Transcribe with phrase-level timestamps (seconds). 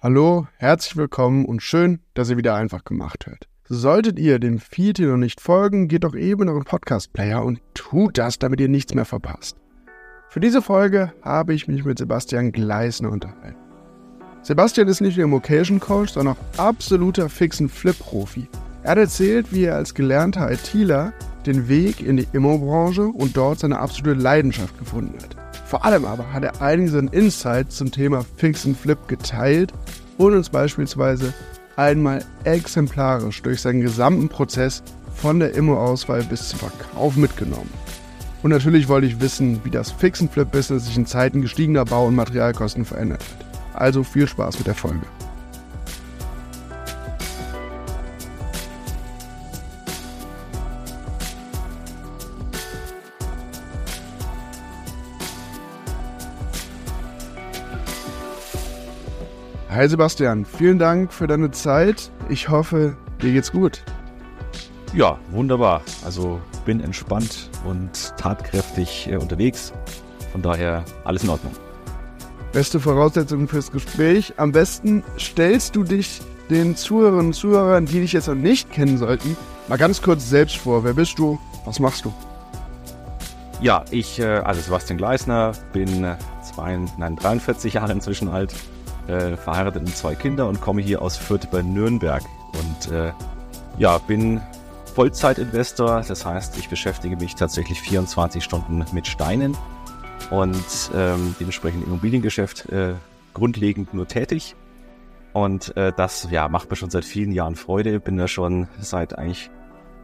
[0.00, 3.48] Hallo, herzlich willkommen und schön, dass ihr wieder einfach gemacht hört.
[3.64, 7.60] Solltet ihr dem Feed hier noch nicht folgen, geht doch eben in euren Podcast-Player und
[7.74, 9.56] tut das, damit ihr nichts mehr verpasst.
[10.28, 13.58] Für diese Folge habe ich mich mit Sebastian Gleisner unterhalten.
[14.42, 18.48] Sebastian ist nicht nur Immocation Coach, sondern auch absoluter fixen Flip-Profi.
[18.84, 21.12] Er hat erzählt, wie er als gelernter ITler
[21.44, 25.37] den Weg in die Immobranche und dort seine absolute Leidenschaft gefunden hat.
[25.68, 29.70] Vor allem aber hat er einige Insights zum Thema Fix and Flip geteilt
[30.16, 31.34] und uns beispielsweise
[31.76, 34.82] einmal exemplarisch durch seinen gesamten Prozess
[35.14, 37.68] von der Immo-Auswahl bis zum Verkauf mitgenommen.
[38.42, 41.84] Und natürlich wollte ich wissen, wie das Fix and Flip Business sich in Zeiten gestiegener
[41.84, 43.46] Bau- und Materialkosten verändert hat.
[43.78, 45.04] Also viel Spaß mit der Folge.
[59.70, 62.10] Hi Sebastian, vielen Dank für deine Zeit.
[62.30, 63.82] Ich hoffe, dir geht's gut.
[64.94, 65.82] Ja, wunderbar.
[66.02, 69.74] Also bin entspannt und tatkräftig äh, unterwegs.
[70.32, 71.52] Von daher alles in Ordnung.
[72.50, 74.32] Beste Voraussetzungen fürs Gespräch.
[74.38, 78.96] Am besten stellst du dich den Zuhörerinnen und Zuhörern, die dich jetzt noch nicht kennen
[78.96, 79.36] sollten,
[79.68, 80.82] mal ganz kurz selbst vor.
[80.82, 81.38] Wer bist du?
[81.66, 82.14] Was machst du?
[83.60, 88.54] Ja, ich, äh, also Sebastian Gleisner, bin äh, zwei, nein, 43 Jahre inzwischen alt,
[89.08, 92.22] äh, verheiratet und zwei Kinder und komme hier aus Fürth bei Nürnberg.
[92.52, 93.12] Und äh,
[93.78, 94.40] ja, bin
[94.94, 99.56] Vollzeitinvestor, das heißt, ich beschäftige mich tatsächlich 24 Stunden mit Steinen
[100.30, 102.94] und ähm, dementsprechend im Immobiliengeschäft äh,
[103.34, 104.56] grundlegend nur tätig.
[105.32, 108.00] Und äh, das ja, macht mir schon seit vielen Jahren Freude.
[108.00, 109.50] Bin da schon seit eigentlich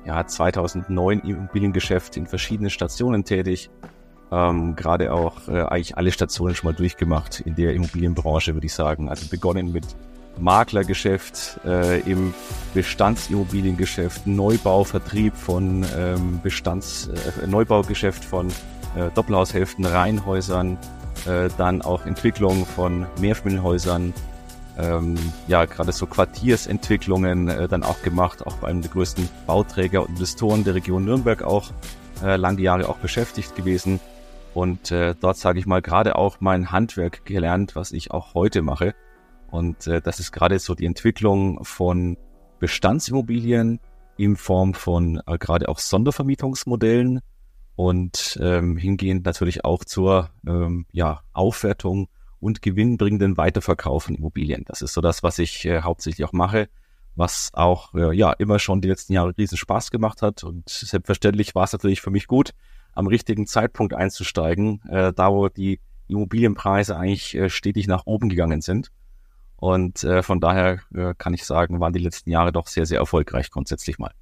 [0.04, 3.70] ja, 2009 im Immobiliengeschäft in verschiedenen Stationen tätig
[4.32, 8.74] ähm, gerade auch äh, eigentlich alle Stationen schon mal durchgemacht in der Immobilienbranche, würde ich
[8.74, 9.08] sagen.
[9.08, 9.84] Also begonnen mit
[10.38, 12.34] Maklergeschäft äh, im
[12.74, 17.08] Bestandsimmobiliengeschäft, Neubau, Vertrieb von ähm, Bestands,
[17.42, 20.76] äh, Neubaugeschäft von äh, Doppelhaushälften, Reihenhäusern,
[21.26, 24.12] äh, dann auch Entwicklung von Mehrfamilienhäusern,
[24.76, 25.14] ähm,
[25.46, 30.10] ja, gerade so Quartiersentwicklungen äh, dann auch gemacht, auch bei einem der größten Bauträger und
[30.10, 31.70] Investoren der Region Nürnberg auch,
[32.24, 34.00] äh, lange Jahre auch beschäftigt gewesen.
[34.54, 38.62] Und äh, dort sage ich mal gerade auch mein Handwerk gelernt, was ich auch heute
[38.62, 38.94] mache.
[39.50, 42.16] Und äh, das ist gerade so die Entwicklung von
[42.60, 43.80] Bestandsimmobilien
[44.16, 47.20] in Form von äh, gerade auch Sondervermietungsmodellen
[47.76, 54.64] und ähm, hingehend natürlich auch zur ähm, ja, Aufwertung und gewinnbringenden Weiterverkauf von Immobilien.
[54.66, 56.68] Das ist so das, was ich äh, hauptsächlich auch mache,
[57.16, 60.44] was auch äh, ja immer schon die letzten Jahre riesen Spaß gemacht hat.
[60.44, 62.52] Und selbstverständlich war es natürlich für mich gut,
[62.94, 68.60] am richtigen Zeitpunkt einzusteigen, äh, da wo die Immobilienpreise eigentlich äh, stetig nach oben gegangen
[68.60, 68.90] sind.
[69.56, 72.98] Und äh, von daher äh, kann ich sagen, waren die letzten Jahre doch sehr, sehr
[72.98, 74.12] erfolgreich grundsätzlich mal.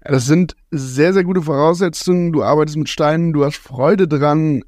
[0.00, 2.32] Das sind sehr, sehr gute Voraussetzungen.
[2.32, 4.62] Du arbeitest mit Steinen, du hast Freude dran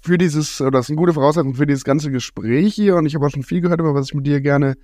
[0.00, 2.96] für dieses, oder das sind gute Voraussetzungen für dieses ganze Gespräch hier.
[2.96, 4.74] Und ich habe auch schon viel gehört, über was ich mit dir gerne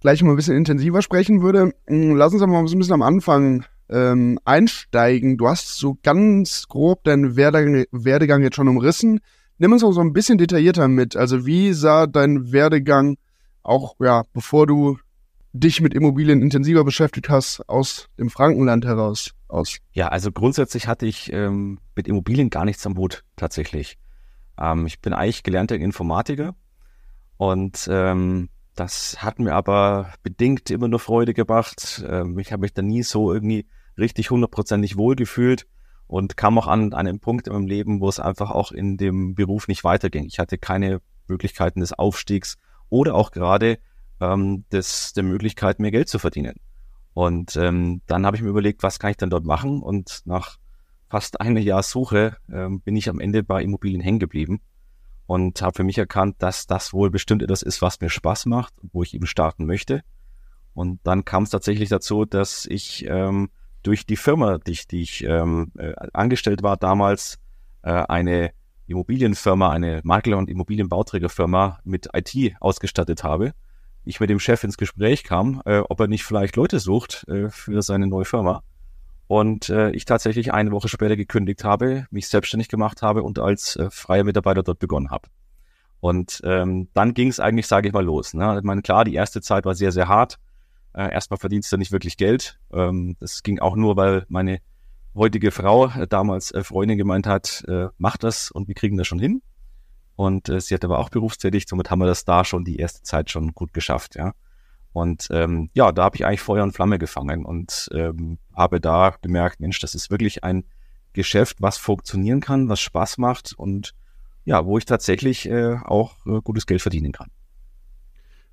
[0.00, 1.72] gleich mal ein bisschen intensiver sprechen würde.
[1.86, 5.36] Lass uns aber mal ein bisschen am Anfang ähm, einsteigen.
[5.36, 9.20] Du hast so ganz grob deinen Werdegang, Werdegang jetzt schon umrissen.
[9.58, 11.16] Nimm uns auch so ein bisschen detaillierter mit.
[11.16, 13.16] Also wie sah dein Werdegang
[13.62, 14.98] auch, ja, bevor du
[15.52, 19.78] dich mit Immobilien intensiver beschäftigt hast, aus dem Frankenland heraus aus?
[19.92, 23.98] Ja, also grundsätzlich hatte ich ähm, mit Immobilien gar nichts am Hut tatsächlich.
[24.58, 26.54] Ähm, ich bin eigentlich gelernter Informatiker
[27.36, 32.02] und ähm, das hat mir aber bedingt immer nur Freude gebracht.
[32.08, 33.66] Ähm, ich habe mich da nie so irgendwie
[33.98, 35.66] richtig hundertprozentig wohlgefühlt
[36.06, 38.96] und kam auch an, an einen Punkt in meinem Leben, wo es einfach auch in
[38.96, 40.24] dem Beruf nicht weiterging.
[40.24, 42.58] Ich hatte keine Möglichkeiten des Aufstiegs
[42.88, 43.78] oder auch gerade
[44.20, 46.56] ähm, des, der Möglichkeit, mehr Geld zu verdienen.
[47.14, 49.82] Und ähm, dann habe ich mir überlegt, was kann ich denn dort machen?
[49.82, 50.58] Und nach
[51.08, 54.60] fast einem Jahr Suche ähm, bin ich am Ende bei Immobilien hängen geblieben
[55.26, 58.74] und habe für mich erkannt, dass das wohl bestimmt etwas ist, was mir Spaß macht,
[58.92, 60.02] wo ich eben starten möchte.
[60.74, 63.50] Und dann kam es tatsächlich dazu, dass ich ähm,
[63.82, 67.38] durch die Firma, die ich, die ich ähm, äh, angestellt war damals,
[67.82, 68.52] äh, eine
[68.86, 73.52] Immobilienfirma, eine Makler- und Immobilienbauträgerfirma mit IT ausgestattet habe.
[74.04, 77.50] Ich mit dem Chef ins Gespräch kam, äh, ob er nicht vielleicht Leute sucht äh,
[77.50, 78.62] für seine neue Firma.
[79.28, 83.76] Und äh, ich tatsächlich eine Woche später gekündigt habe, mich selbstständig gemacht habe und als
[83.76, 85.28] äh, freier Mitarbeiter dort begonnen habe.
[86.00, 88.34] Und ähm, dann ging es eigentlich, sage ich mal, los.
[88.34, 88.58] Ne?
[88.58, 90.38] Ich meine, klar, die erste Zeit war sehr, sehr hart.
[90.94, 92.58] Äh, erstmal verdienst du nicht wirklich Geld.
[92.72, 94.60] Ähm, das ging auch nur, weil meine
[95.14, 99.06] heutige Frau, äh, damals äh, Freundin, gemeint hat, äh, mach das und wir kriegen das
[99.06, 99.42] schon hin.
[100.16, 103.02] und äh, sie hat aber auch berufstätig, somit haben wir das da schon die erste
[103.02, 104.32] Zeit schon gut geschafft, ja.
[104.92, 109.14] Und ähm, ja, da habe ich eigentlich Feuer und Flamme gefangen und ähm, habe da
[109.22, 110.64] gemerkt, Mensch, das ist wirklich ein
[111.14, 113.94] Geschäft, was funktionieren kann, was Spaß macht und
[114.44, 117.30] ja, wo ich tatsächlich äh, auch äh, gutes Geld verdienen kann.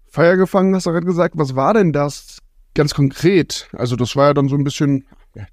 [0.09, 1.35] Feuer gefangen, hast du gerade gesagt.
[1.37, 2.39] Was war denn das
[2.73, 3.69] ganz konkret?
[3.73, 5.05] Also das war ja dann so ein bisschen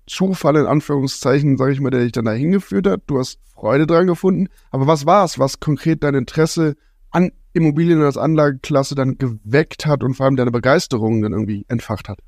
[0.07, 3.03] Zufall in Anführungszeichen, sage ich mal, der dich dann da hingeführt hat.
[3.07, 4.49] Du hast Freude dran gefunden.
[4.71, 6.77] Aber was war es, was konkret dein Interesse
[7.11, 12.09] an Immobilien als Anlageklasse dann geweckt hat und vor allem deine Begeisterung dann irgendwie entfacht
[12.09, 12.19] hat?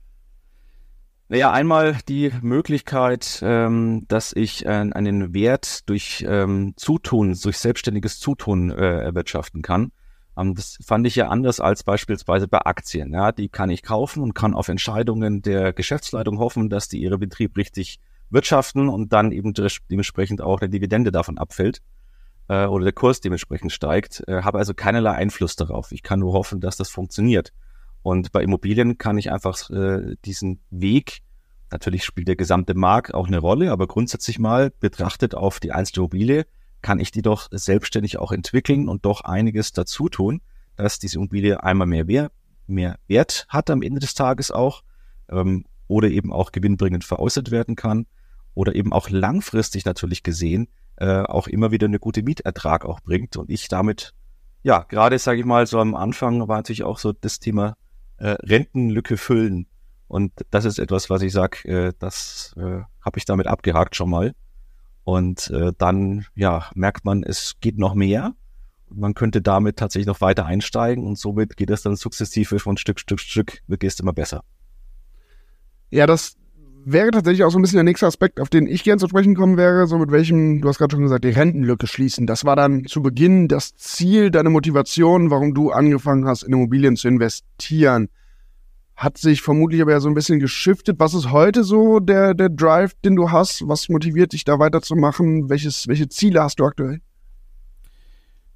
[1.30, 8.18] Naja, einmal die Möglichkeit, ähm, dass ich äh, einen Wert durch ähm, Zutun, durch selbstständiges
[8.18, 9.92] Zutun äh, erwirtschaften kann.
[10.38, 13.12] Ähm, das fand ich ja anders als beispielsweise bei Aktien.
[13.12, 17.18] Ja, die kann ich kaufen und kann auf Entscheidungen der Geschäftsleitung hoffen, dass die ihre
[17.18, 18.00] Betrieb richtig
[18.30, 19.54] wirtschaften und dann eben
[19.90, 21.80] dementsprechend auch eine Dividende davon abfällt
[22.48, 24.22] äh, oder der Kurs dementsprechend steigt.
[24.26, 25.92] Äh, habe also keinerlei Einfluss darauf.
[25.92, 27.52] Ich kann nur hoffen, dass das funktioniert.
[28.02, 31.20] Und bei Immobilien kann ich einfach äh, diesen Weg,
[31.70, 36.04] natürlich spielt der gesamte Markt auch eine Rolle, aber grundsätzlich mal betrachtet auf die einzelne
[36.04, 36.46] Immobilie,
[36.82, 40.40] kann ich die doch selbstständig auch entwickeln und doch einiges dazu tun,
[40.76, 42.32] dass diese Immobilie einmal mehr, Wert,
[42.66, 44.82] mehr Wert hat am Ende des Tages auch
[45.28, 48.06] ähm, oder eben auch gewinnbringend veräußert werden kann
[48.54, 53.36] oder eben auch langfristig natürlich gesehen äh, auch immer wieder eine gute Mietertrag auch bringt
[53.36, 54.14] und ich damit
[54.62, 57.74] ja gerade sage ich mal so am Anfang war natürlich auch so das Thema
[58.18, 59.66] äh, Rentenlücke füllen.
[60.06, 64.10] Und das ist etwas, was ich sage, äh, das äh, habe ich damit abgehakt schon
[64.10, 64.34] mal.
[65.08, 68.34] Und äh, dann ja merkt man, es geht noch mehr.
[68.90, 73.00] Man könnte damit tatsächlich noch weiter einsteigen und somit geht es dann sukzessive von Stück,
[73.00, 74.44] Stück, Stück, wird es immer besser.
[75.88, 76.36] Ja, das
[76.84, 79.34] wäre tatsächlich auch so ein bisschen der nächste Aspekt, auf den ich gerne zu sprechen
[79.34, 82.26] kommen wäre, so mit welchem, du hast gerade schon gesagt, die Rentenlücke schließen.
[82.26, 86.96] Das war dann zu Beginn das Ziel, deine Motivation, warum du angefangen hast, in Immobilien
[86.96, 88.10] zu investieren.
[88.98, 90.98] Hat sich vermutlich aber ja so ein bisschen geschiftet.
[90.98, 93.62] Was ist heute so der, der Drive, den du hast?
[93.68, 95.48] Was motiviert dich da weiterzumachen?
[95.48, 97.00] Welches, welche Ziele hast du aktuell?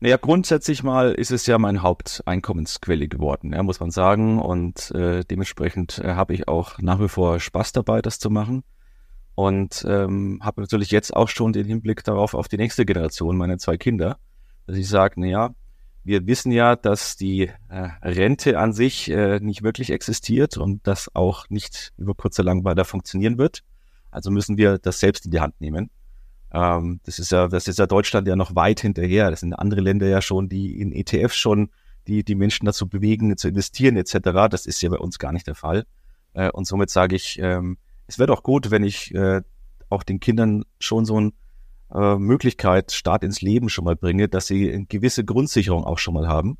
[0.00, 4.40] Naja, grundsätzlich mal ist es ja mein Haupteinkommensquelle geworden, ja, muss man sagen.
[4.40, 8.64] Und äh, dementsprechend äh, habe ich auch nach wie vor Spaß dabei, das zu machen.
[9.36, 13.58] Und ähm, habe natürlich jetzt auch schon den Hinblick darauf auf die nächste Generation, meine
[13.58, 14.18] zwei Kinder,
[14.66, 15.54] dass ich sage, naja,
[16.04, 21.14] wir wissen ja, dass die äh, Rente an sich äh, nicht wirklich existiert und das
[21.14, 23.62] auch nicht über kurz oder lang weiter funktionieren wird.
[24.10, 25.90] Also müssen wir das selbst in die Hand nehmen.
[26.52, 29.30] Ähm, das ist ja, das ist ja Deutschland ja noch weit hinterher.
[29.30, 31.70] Das sind andere Länder ja schon, die in ETFs schon
[32.06, 34.48] die, die Menschen dazu bewegen, zu investieren etc.
[34.50, 35.86] Das ist ja bei uns gar nicht der Fall.
[36.34, 39.42] Äh, und somit sage ich, ähm, es wäre doch gut, wenn ich äh,
[39.88, 41.32] auch den Kindern schon so eine
[41.94, 46.14] äh, Möglichkeit, Start ins Leben schon mal bringe, dass sie eine gewisse Grundsicherung auch schon
[46.14, 46.58] mal haben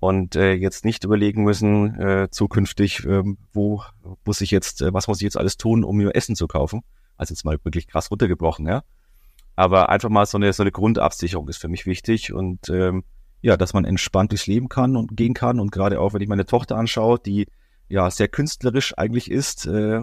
[0.00, 3.82] und äh, jetzt nicht überlegen müssen, äh, zukünftig, äh, wo
[4.24, 6.82] muss ich jetzt, äh, was muss ich jetzt alles tun, um mir Essen zu kaufen.
[7.16, 8.82] Also jetzt mal wirklich krass runtergebrochen, ja.
[9.54, 13.04] Aber einfach mal so eine, so eine Grundabsicherung ist für mich wichtig und ähm,
[13.40, 15.60] ja, dass man entspannt durchs Leben kann und gehen kann.
[15.60, 17.46] Und gerade auch, wenn ich meine Tochter anschaue, die
[17.88, 20.02] ja sehr künstlerisch eigentlich ist, äh,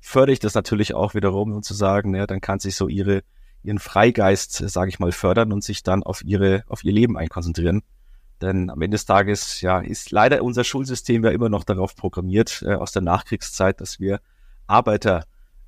[0.00, 3.22] fördere ich das natürlich auch wiederum, um zu sagen, ja, dann kann sich so ihre
[3.66, 7.82] ihren Freigeist, sage ich mal, fördern und sich dann auf ihre auf ihr Leben einkonzentrieren.
[8.40, 12.62] Denn am Ende des Tages ja ist leider unser Schulsystem ja immer noch darauf programmiert
[12.66, 14.20] äh, aus der Nachkriegszeit, dass wir
[14.66, 15.24] Arbeiter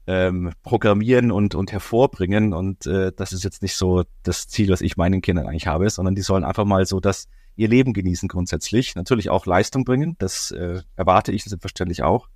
[0.07, 2.53] ähm, programmieren und, und hervorbringen.
[2.53, 5.89] Und äh, das ist jetzt nicht so das Ziel, was ich meinen Kindern eigentlich habe,
[5.91, 8.95] sondern die sollen einfach mal so das ihr Leben genießen grundsätzlich.
[8.95, 12.29] Natürlich auch Leistung bringen, das äh, erwarte ich selbstverständlich auch.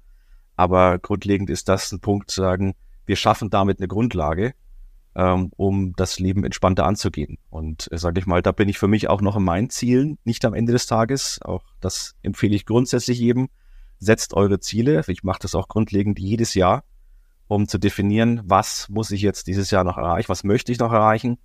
[0.56, 2.74] Aber grundlegend ist das ein Punkt zu sagen,
[3.06, 4.52] wir schaffen damit eine Grundlage,
[5.14, 7.38] um das Leben entspannter anzugehen.
[7.50, 10.18] Und äh, sage ich mal, da bin ich für mich auch noch in meinen Zielen,
[10.24, 11.40] nicht am Ende des Tages.
[11.42, 13.48] Auch das empfehle ich grundsätzlich jedem.
[13.98, 15.02] Setzt eure Ziele.
[15.08, 16.82] Ich mache das auch grundlegend jedes Jahr
[17.54, 20.92] um zu definieren, was muss ich jetzt dieses Jahr noch erreichen, was möchte ich noch
[20.92, 21.38] erreichen.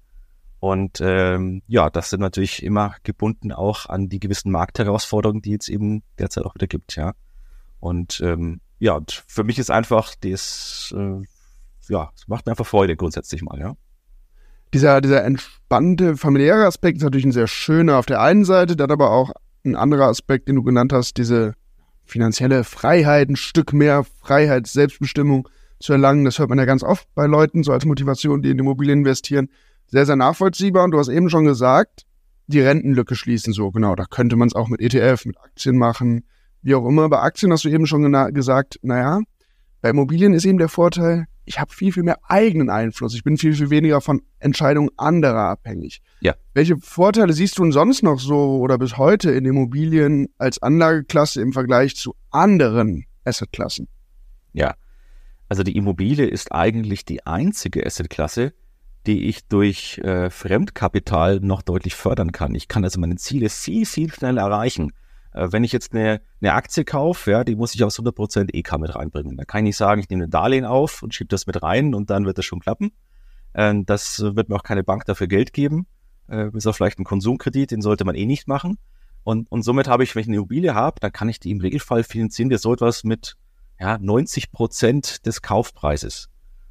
[0.59, 5.67] Und ähm, ja, das sind natürlich immer gebunden auch an die gewissen Marktherausforderungen, die jetzt
[5.69, 7.13] eben derzeit auch wieder gibt, ja.
[7.79, 11.21] Und ähm, ja, und für mich ist einfach das, äh,
[11.89, 13.75] ja, es macht mir einfach Freude grundsätzlich mal, ja.
[14.73, 18.91] Dieser, dieser entspannte familiäre Aspekt ist natürlich ein sehr schöner auf der einen Seite, dann
[18.91, 19.31] aber auch
[19.65, 21.53] ein anderer Aspekt, den du genannt hast, diese
[22.03, 25.47] finanzielle Freiheit, ein Stück mehr Freiheit, Selbstbestimmung
[25.79, 26.25] zu erlangen.
[26.25, 29.49] Das hört man ja ganz oft bei Leuten, so als Motivation, die in Immobilien investieren.
[29.87, 30.83] Sehr, sehr nachvollziehbar.
[30.83, 32.05] Und du hast eben schon gesagt,
[32.47, 33.95] die Rentenlücke schließen so, genau.
[33.95, 36.23] Da könnte man es auch mit ETF, mit Aktien machen,
[36.61, 37.09] wie auch immer.
[37.09, 39.19] Bei Aktien hast du eben schon gesagt, naja,
[39.81, 43.15] bei Immobilien ist eben der Vorteil, ich habe viel, viel mehr eigenen Einfluss.
[43.15, 46.01] Ich bin viel, viel weniger von Entscheidungen anderer abhängig.
[46.19, 46.35] Ja.
[46.53, 51.41] Welche Vorteile siehst du denn sonst noch so oder bis heute in Immobilien als Anlageklasse
[51.41, 53.87] im Vergleich zu anderen Assetklassen?
[54.51, 54.75] Ja,
[55.47, 58.53] also die Immobilie ist eigentlich die einzige Assetklasse,
[59.05, 62.55] die ich durch äh, Fremdkapital noch deutlich fördern kann.
[62.55, 64.91] Ich kann also meine Ziele viel, viel schneller erreichen.
[65.37, 68.77] Äh, wenn ich jetzt eine, eine Aktie kaufe, ja, die muss ich aus 100% EK
[68.79, 69.37] mit reinbringen.
[69.37, 71.93] Da kann ich nicht sagen, ich nehme ein Darlehen auf und schiebe das mit rein
[71.93, 72.91] und dann wird das schon klappen.
[73.53, 75.85] Äh, das wird mir auch keine Bank dafür Geld geben.
[76.27, 78.77] Äh, bis auf vielleicht einen Konsumkredit, den sollte man eh nicht machen.
[79.23, 81.59] Und, und somit habe ich, wenn ich eine Immobilie habe, dann kann ich die im
[81.59, 83.35] Regelfall finanzieren, wir so etwas mit
[83.79, 86.29] ja, 90 Prozent des Kaufpreises.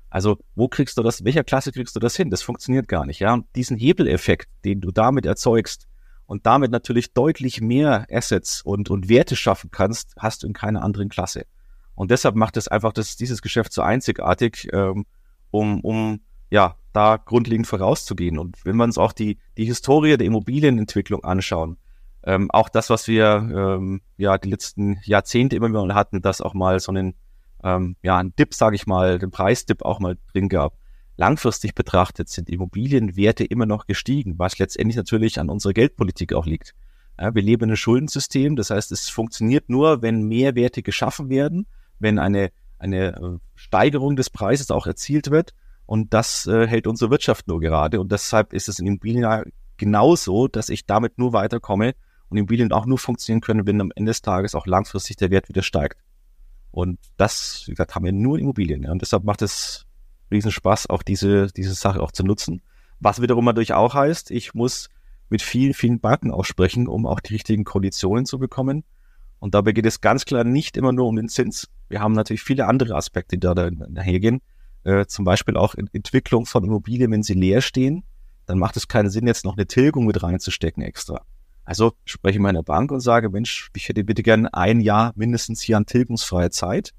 [0.09, 2.31] Also wo kriegst du das, welcher Klasse kriegst du das hin?
[2.31, 3.21] Das funktioniert gar nicht.
[3.21, 5.87] Ja, und diesen Hebeleffekt, den du damit erzeugst,
[6.27, 10.83] und damit natürlich deutlich mehr Assets und, und Werte schaffen kannst, hast du in keiner
[10.83, 11.47] anderen Klasse.
[11.95, 15.07] Und deshalb macht es einfach das, dieses Geschäft so einzigartig, ähm,
[15.51, 18.39] um, um ja, da grundlegend vorauszugehen.
[18.39, 21.79] Und wenn wir uns auch die, die Historie der Immobilienentwicklung anschauen,
[22.25, 26.55] ähm, auch das, was wir ähm, ja die letzten Jahrzehnte immer wieder hatten, dass auch
[26.55, 27.15] mal so einen
[27.63, 30.75] ähm, ja, einen Dip, sage ich mal, den Preisdip auch mal drin gab
[31.17, 36.75] langfristig betrachtet sind Immobilienwerte immer noch gestiegen, was letztendlich natürlich an unserer Geldpolitik auch liegt.
[37.19, 41.31] Ja, wir leben in einem Schuldensystem, das heißt, es funktioniert nur, wenn mehr Werte geschaffen
[41.31, 41.67] werden,
[41.99, 45.55] wenn eine, eine äh, Steigerung des Preises auch erzielt wird.
[45.87, 48.01] Und das äh, hält unsere Wirtschaft nur gerade.
[48.01, 49.45] Und deshalb ist es in Immobilien
[49.77, 51.95] genauso, dass ich damit nur weiterkomme
[52.29, 55.49] und Immobilien auch nur funktionieren können, wenn am Ende des Tages auch langfristig der Wert
[55.49, 56.01] wieder steigt.
[56.71, 58.87] Und das, wie gesagt, haben wir nur Immobilien.
[58.87, 59.86] Und deshalb macht es
[60.31, 62.63] Riesenspaß, auch diese, diese Sache auch zu nutzen.
[63.01, 64.89] Was wiederum natürlich auch heißt, ich muss
[65.29, 68.85] mit vielen, vielen Banken auch sprechen, um auch die richtigen Konditionen zu bekommen.
[69.39, 71.69] Und dabei geht es ganz klar nicht immer nur um den Zins.
[71.89, 74.41] Wir haben natürlich viele andere Aspekte, die da dahergehen.
[74.85, 78.05] Äh, zum Beispiel auch Entwicklung von Immobilien, wenn sie leer stehen,
[78.47, 81.23] dann macht es keinen Sinn, jetzt noch eine Tilgung mit reinzustecken extra.
[81.65, 85.61] Also spreche ich meiner Bank und sage, Mensch, ich hätte bitte gerne ein Jahr mindestens
[85.61, 86.95] hier an tilgungsfreie Zeit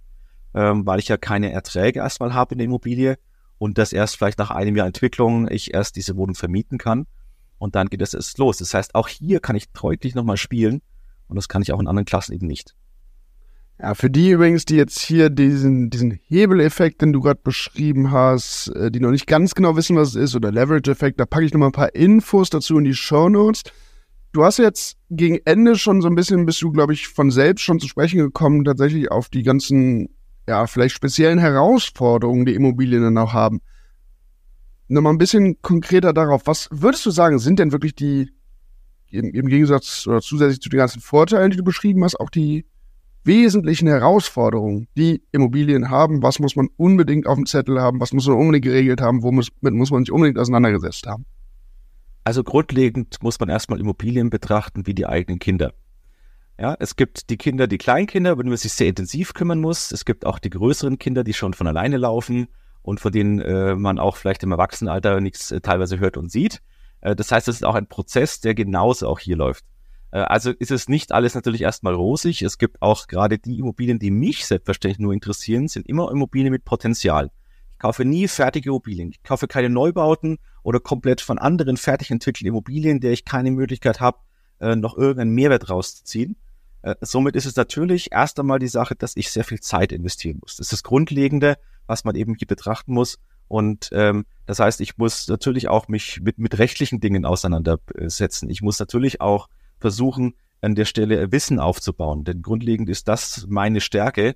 [0.57, 3.19] ähm, weil ich ja keine Erträge erstmal habe in der Immobilie
[3.59, 7.05] und das erst vielleicht nach einem Jahr Entwicklung ich erst diese Wohnung vermieten kann
[7.59, 8.57] und dann geht es erst los.
[8.57, 10.81] Das heißt, auch hier kann ich deutlich nochmal spielen
[11.27, 12.75] und das kann ich auch in anderen Klassen eben nicht.
[13.79, 18.69] Ja, für die übrigens, die jetzt hier diesen, diesen Hebeleffekt, den du gerade beschrieben hast,
[18.69, 21.53] äh, die noch nicht ganz genau wissen, was es ist, oder Leverage-Effekt, da packe ich
[21.53, 23.61] nochmal ein paar Infos dazu in die Show Notes.
[24.31, 27.61] Du hast jetzt gegen Ende schon so ein bisschen, bist du, glaube ich, von selbst
[27.61, 30.09] schon zu sprechen gekommen, tatsächlich auf die ganzen
[30.47, 33.61] ja, vielleicht speziellen Herausforderungen die Immobilien dann auch haben.
[34.87, 38.31] Nochmal ein bisschen konkreter darauf, was würdest du sagen, sind denn wirklich die,
[39.09, 42.65] im, im Gegensatz oder zusätzlich zu den ganzen Vorteilen, die du beschrieben hast, auch die
[43.25, 46.23] wesentlichen Herausforderungen, die Immobilien haben?
[46.23, 47.99] Was muss man unbedingt auf dem Zettel haben?
[47.99, 49.23] Was muss man unbedingt geregelt haben?
[49.23, 51.25] Womit muss man sich unbedingt auseinandergesetzt haben?
[52.23, 55.73] Also grundlegend muss man erstmal Immobilien betrachten wie die eigenen Kinder.
[56.59, 59.91] Ja, es gibt die Kinder, die Kleinkinder, über die man sich sehr intensiv kümmern muss.
[59.91, 62.47] Es gibt auch die größeren Kinder, die schon von alleine laufen
[62.81, 66.63] und von denen äh, man auch vielleicht im Erwachsenenalter nichts äh, teilweise hört und sieht.
[67.01, 69.65] Äh, das heißt, es ist auch ein Prozess, der genauso auch hier läuft.
[70.09, 72.41] Äh, also ist es nicht alles natürlich erstmal rosig.
[72.41, 76.65] Es gibt auch gerade die Immobilien, die mich selbstverständlich nur interessieren, sind immer Immobilien mit
[76.65, 77.29] Potenzial.
[77.71, 79.11] Ich kaufe nie fertige Immobilien.
[79.11, 83.99] Ich kaufe keine Neubauten oder komplett von anderen fertig entwickelten Immobilien, der ich keine Möglichkeit
[83.99, 84.17] habe,
[84.59, 86.35] äh, noch irgendeinen Mehrwert rauszuziehen
[86.87, 90.37] äh, somit ist es natürlich erst einmal die Sache, dass ich sehr viel Zeit investieren
[90.41, 90.55] muss.
[90.55, 93.19] Das ist das Grundlegende, was man eben hier betrachten muss.
[93.49, 98.49] Und ähm, das heißt, ich muss natürlich auch mich mit, mit rechtlichen Dingen auseinandersetzen.
[98.49, 99.47] Ich muss natürlich auch
[99.79, 102.23] versuchen, an der Stelle Wissen aufzubauen.
[102.23, 104.35] Denn grundlegend ist das meine Stärke,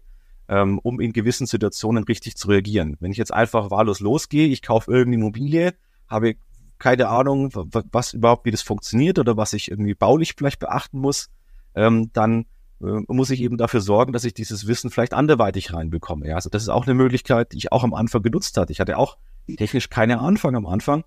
[0.49, 2.97] ähm, um in gewissen Situationen richtig zu reagieren.
[2.99, 5.73] Wenn ich jetzt einfach wahllos losgehe, ich kaufe irgendeine Immobilie,
[6.07, 6.35] habe
[6.79, 11.29] keine Ahnung, was überhaupt, wie das funktioniert oder was ich irgendwie baulich vielleicht beachten muss,
[11.75, 12.45] ähm, dann
[12.81, 16.27] äh, muss ich eben dafür sorgen, dass ich dieses Wissen vielleicht anderweitig reinbekomme.
[16.27, 18.71] Ja, also das ist auch eine Möglichkeit, die ich auch am Anfang genutzt hatte.
[18.71, 19.17] Ich hatte auch
[19.57, 21.03] technisch keine Anfang am Anfang,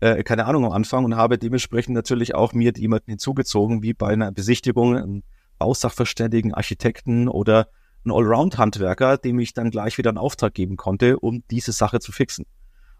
[0.00, 4.08] äh, keine Ahnung am Anfang und habe dementsprechend natürlich auch mir jemanden hinzugezogen, wie bei
[4.08, 5.22] einer Besichtigung, einen
[5.58, 7.68] Bausachverständigen, Architekten oder
[8.04, 12.12] einen Allround-Handwerker, dem ich dann gleich wieder einen Auftrag geben konnte, um diese Sache zu
[12.12, 12.46] fixen.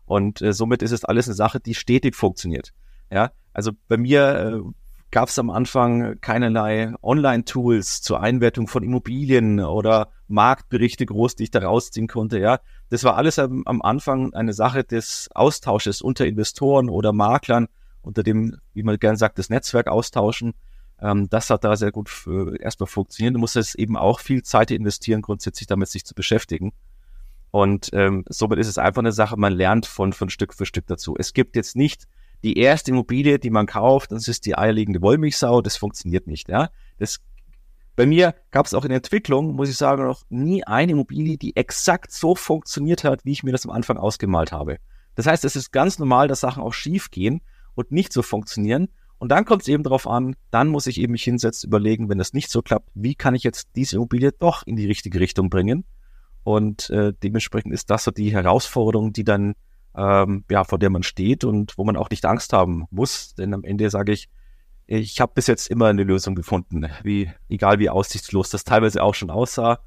[0.05, 2.73] Und äh, somit ist es alles eine Sache, die stetig funktioniert.
[3.11, 4.71] Ja, also bei mir äh,
[5.11, 11.51] gab es am Anfang keinerlei Online-Tools zur Einwertung von Immobilien oder Marktberichte groß, die ich
[11.51, 12.39] da rausziehen konnte.
[12.39, 17.67] Ja, das war alles am, Anfang eine Sache des Austausches unter Investoren oder Maklern,
[18.03, 20.55] unter dem, wie man gerne sagt, das Netzwerk austauschen.
[21.01, 22.11] Ähm, das hat da sehr gut
[22.61, 23.35] erstmal funktioniert.
[23.35, 26.73] Du musst jetzt eben auch viel Zeit investieren, grundsätzlich damit sich zu beschäftigen.
[27.51, 30.87] Und ähm, somit ist es einfach eine Sache, man lernt von, von Stück für Stück
[30.87, 31.17] dazu.
[31.19, 32.07] Es gibt jetzt nicht
[32.43, 36.49] die erste Immobilie, die man kauft, das ist die eierlegende Wollmilchsau, das funktioniert nicht.
[36.49, 36.71] Ja?
[36.99, 37.21] Das,
[37.97, 41.37] bei mir gab es auch in der Entwicklung, muss ich sagen, noch nie eine Immobilie,
[41.37, 44.79] die exakt so funktioniert hat, wie ich mir das am Anfang ausgemalt habe.
[45.15, 47.43] Das heißt, es ist ganz normal, dass Sachen auch schief gehen
[47.75, 48.89] und nicht so funktionieren.
[49.19, 52.17] Und dann kommt es eben darauf an, dann muss ich eben mich hinsetzen, überlegen, wenn
[52.17, 55.51] das nicht so klappt, wie kann ich jetzt diese Immobilie doch in die richtige Richtung
[55.51, 55.85] bringen?
[56.43, 59.55] Und äh, dementsprechend ist das so die Herausforderung, die dann,
[60.01, 63.35] ähm, ja, vor der man steht und wo man auch nicht Angst haben muss.
[63.35, 64.31] Denn am Ende sage ich,
[64.87, 69.15] ich habe bis jetzt immer eine Lösung gefunden, wie, egal wie aussichtslos das teilweise auch
[69.15, 69.81] schon aussah.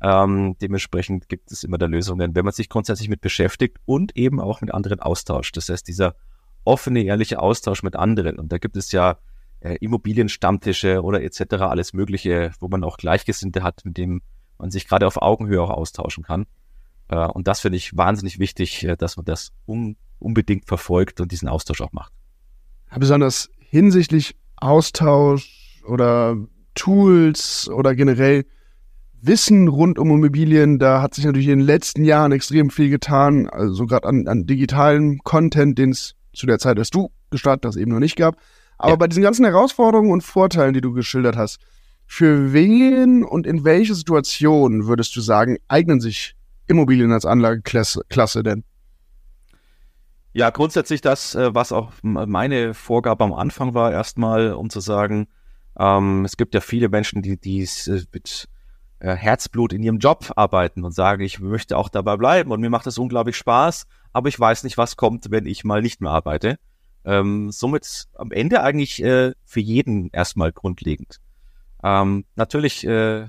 [0.00, 4.40] Ähm, dementsprechend gibt es immer da Lösungen, wenn man sich grundsätzlich mit beschäftigt und eben
[4.40, 5.56] auch mit anderen austauscht.
[5.56, 6.16] Das heißt, dieser
[6.64, 8.38] offene, ehrliche Austausch mit anderen.
[8.38, 9.18] Und da gibt es ja
[9.60, 11.54] äh, Immobilienstammtische oder etc.
[11.60, 14.22] alles Mögliche, wo man auch Gleichgesinnte hat, mit dem
[14.58, 16.46] man sich gerade auf Augenhöhe auch austauschen kann.
[17.12, 21.32] Äh, und das finde ich wahnsinnig wichtig, äh, dass man das un unbedingt verfolgt und
[21.32, 22.12] diesen Austausch auch macht.
[22.96, 26.36] Besonders hinsichtlich Austausch oder
[26.74, 28.44] Tools oder generell
[29.20, 33.48] Wissen rund um Immobilien, da hat sich natürlich in den letzten Jahren extrem viel getan,
[33.48, 37.76] also gerade an, an digitalen Content, den es zu der Zeit, als du gestartet hast,
[37.76, 38.36] eben noch nicht gab.
[38.78, 38.96] Aber ja.
[38.96, 41.58] bei diesen ganzen Herausforderungen und Vorteilen, die du geschildert hast,
[42.06, 48.42] für wen und in welche Situationen würdest du sagen, eignen sich Immobilien als Anlageklasse Klasse
[48.42, 48.64] denn?
[50.34, 55.28] Ja, grundsätzlich das, äh, was auch meine Vorgabe am Anfang war, erstmal, um zu sagen,
[55.78, 58.48] ähm, es gibt ja viele Menschen, die, die äh, mit
[59.00, 62.70] äh, Herzblut in ihrem Job arbeiten und sagen, ich möchte auch dabei bleiben und mir
[62.70, 66.12] macht das unglaublich Spaß, aber ich weiß nicht, was kommt, wenn ich mal nicht mehr
[66.12, 66.58] arbeite.
[67.04, 71.20] Ähm, somit am Ende eigentlich äh, für jeden erstmal grundlegend.
[71.82, 73.26] Ähm, natürlich äh,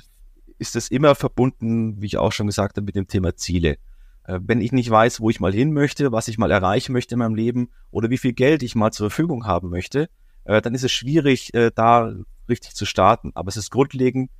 [0.57, 3.77] ist es immer verbunden, wie ich auch schon gesagt habe, mit dem Thema Ziele.
[4.25, 7.15] Äh, wenn ich nicht weiß, wo ich mal hin möchte, was ich mal erreichen möchte
[7.15, 10.09] in meinem Leben oder wie viel Geld ich mal zur Verfügung haben möchte,
[10.45, 12.13] äh, dann ist es schwierig, äh, da
[12.49, 13.31] richtig zu starten.
[13.35, 14.31] Aber es ist grundlegend,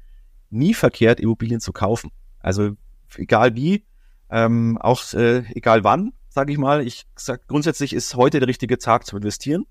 [0.49, 2.11] nie verkehrt, Immobilien zu kaufen.
[2.39, 2.71] Also
[3.15, 3.85] egal wie,
[4.29, 6.85] ähm, auch egal wann, sage ich mal.
[6.85, 9.65] Ich sag grundsätzlich ist heute der richtige Tag zu investieren.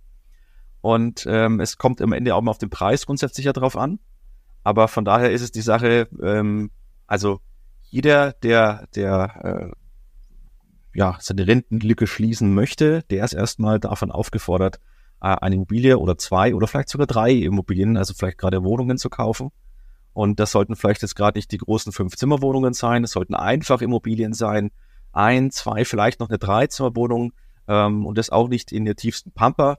[0.81, 4.00] Und ähm, es kommt am Ende auch mal auf den Preis grundsätzlich ja drauf an.
[4.64, 6.70] Aber von daher ist es die Sache, ähm,
[7.07, 7.40] also
[7.83, 14.79] jeder, der, der äh, ja, seine Rentenlücke schließen möchte, der ist erstmal davon aufgefordert,
[15.20, 19.11] äh, eine Immobilie oder zwei oder vielleicht sogar drei Immobilien, also vielleicht gerade Wohnungen zu
[19.11, 19.51] kaufen.
[20.14, 24.35] Und das sollten vielleicht jetzt gerade nicht die großen Fünf-Zimmer-Wohnungen sein, es sollten einfach Immobilien
[24.35, 24.70] sein,
[25.12, 27.33] ein, zwei, vielleicht noch eine Dreizimmerwohnung
[27.68, 29.79] ähm, und das auch nicht in der tiefsten Pampa,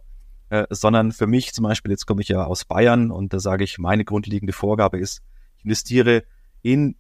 [0.54, 3.64] äh, sondern für mich zum Beispiel, jetzt komme ich ja aus Bayern und da sage
[3.64, 5.24] ich, meine grundlegende Vorgabe ist,
[5.58, 6.24] ich investiere
[6.62, 6.96] in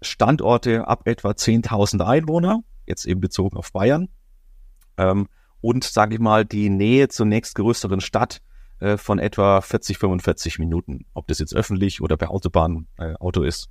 [0.00, 4.08] Standorte ab etwa 10.000 Einwohner, jetzt eben bezogen auf Bayern,
[4.96, 5.28] ähm,
[5.60, 8.40] und sage ich mal die Nähe zur nächstgrößeren Stadt,
[8.80, 11.04] äh, von etwa 40, 45 Minuten.
[11.12, 13.68] Ob das jetzt öffentlich oder per Autobahn äh, Auto ist,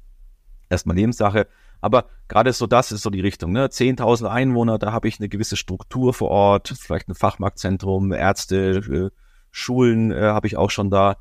[0.69, 1.47] erstmal Nebensache.
[1.81, 3.51] Aber gerade so das ist so die Richtung.
[3.51, 3.65] Ne?
[3.65, 9.22] 10.000 Einwohner, da habe ich eine gewisse Struktur vor Ort, vielleicht ein Fachmarktzentrum, Ärzte, äh,
[9.53, 11.17] Schulen äh, habe ich auch schon da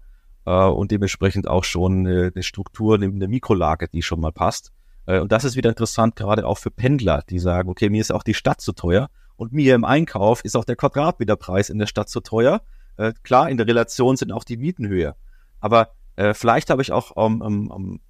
[0.47, 4.73] äh, und dementsprechend auch schon äh, eine Struktur, eine, eine Mikrolage, die schon mal passt.
[5.05, 8.11] Äh, und das ist wieder interessant, gerade auch für Pendler, die sagen, okay, mir ist
[8.11, 11.87] auch die Stadt zu teuer und mir im Einkauf ist auch der Quadratmeterpreis in der
[11.87, 12.63] Stadt zu teuer.
[12.97, 15.15] Äh, klar, in der Relation sind auch die Mieten höher.
[15.61, 18.01] Aber äh, vielleicht habe ich auch am um, um,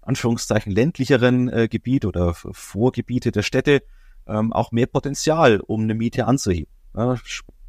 [0.00, 3.82] Anführungszeichen ländlicheren äh, Gebiet oder Vorgebiete der Städte
[4.26, 6.72] ähm, auch mehr Potenzial, um eine Miete anzuheben.
[6.96, 7.16] Ja,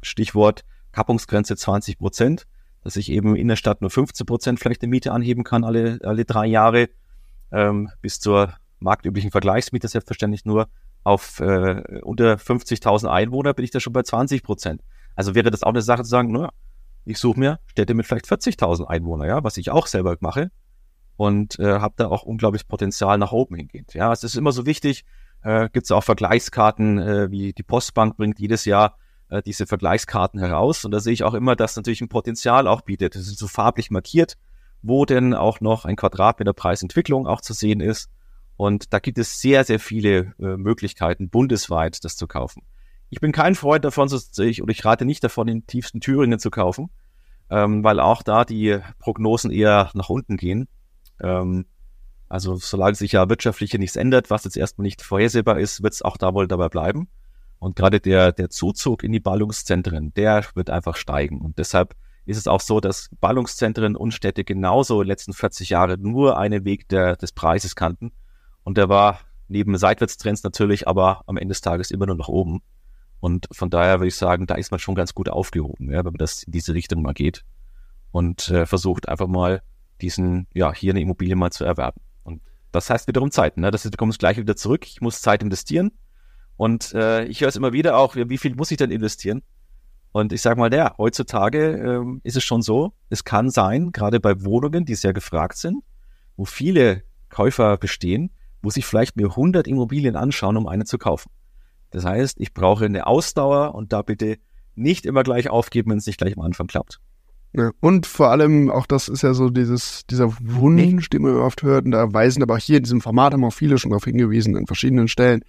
[0.00, 2.46] Stichwort Kappungsgrenze 20 Prozent,
[2.82, 5.98] dass ich eben in der Stadt nur 15 Prozent vielleicht eine Miete anheben kann alle,
[6.02, 6.88] alle drei Jahre,
[7.52, 10.68] ähm, bis zur marktüblichen Vergleichsmiete selbstverständlich nur.
[11.04, 14.82] Auf äh, unter 50.000 Einwohner bin ich da schon bei 20 Prozent.
[15.14, 16.50] Also wäre das auch eine Sache zu sagen, naja,
[17.04, 20.50] ich suche mir Städte mit vielleicht 40.000 Einwohnern, ja, was ich auch selber mache
[21.16, 23.94] und äh, habe da auch unglaublich Potenzial nach oben hingehend.
[23.94, 25.04] Ja, es ist immer so wichtig,
[25.42, 28.96] äh, gibt es auch Vergleichskarten, äh, wie die Postbank bringt jedes Jahr
[29.30, 32.82] äh, diese Vergleichskarten heraus und da sehe ich auch immer, dass natürlich ein Potenzial auch
[32.82, 33.14] bietet.
[33.14, 34.36] Das ist so farblich markiert,
[34.82, 38.10] wo denn auch noch ein Quadratmeter Preisentwicklung auch zu sehen ist.
[38.56, 42.62] Und da gibt es sehr, sehr viele äh, Möglichkeiten, bundesweit das zu kaufen.
[43.10, 46.38] Ich bin kein Freund davon, so ich, oder ich rate nicht davon, den tiefsten Thüringen
[46.38, 46.90] zu kaufen,
[47.50, 50.68] ähm, weil auch da die Prognosen eher nach unten gehen.
[51.20, 51.66] Ähm,
[52.28, 56.02] also solange sich ja wirtschaftlich nichts ändert, was jetzt erstmal nicht vorhersehbar ist, wird es
[56.02, 57.08] auch da wohl dabei bleiben.
[57.58, 61.40] Und gerade der, der Zuzug in die Ballungszentren, der wird einfach steigen.
[61.40, 61.94] Und deshalb
[62.24, 66.38] ist es auch so, dass Ballungszentren und Städte genauso in den letzten 40 Jahre nur
[66.38, 68.12] einen Weg der, des Preises kannten.
[68.64, 72.60] Und der war neben Seitwärtstrends natürlich, aber am Ende des Tages immer nur nach oben.
[73.20, 76.12] Und von daher würde ich sagen, da ist man schon ganz gut aufgehoben, ja, wenn
[76.12, 77.44] man das in diese Richtung mal geht
[78.12, 79.62] und äh, versucht einfach mal
[80.00, 82.00] diesen, ja, hier eine Immobilie mal zu erwerben.
[82.22, 83.56] Und das heißt wiederum Zeit.
[83.56, 83.70] Ne?
[83.70, 84.86] Das kommst gleich wieder zurück.
[84.86, 85.92] Ich muss Zeit investieren.
[86.58, 89.42] Und äh, ich höre es immer wieder auch, wie viel muss ich denn investieren?
[90.12, 94.18] Und ich sage mal, ja, heutzutage ähm, ist es schon so, es kann sein, gerade
[94.18, 95.84] bei Wohnungen, die sehr gefragt sind,
[96.36, 101.30] wo viele Käufer bestehen, muss ich vielleicht mir 100 Immobilien anschauen, um eine zu kaufen.
[101.90, 104.38] Das heißt, ich brauche eine Ausdauer und da bitte
[104.74, 107.00] nicht immer gleich aufgeben, wenn es nicht gleich am Anfang klappt.
[107.52, 111.62] Ja, und vor allem, auch das ist ja so dieses, dieser Wunsch, den man oft
[111.62, 114.04] hört, und da weisen aber auch hier in diesem Format haben auch viele schon darauf
[114.04, 115.42] hingewiesen, an verschiedenen Stellen.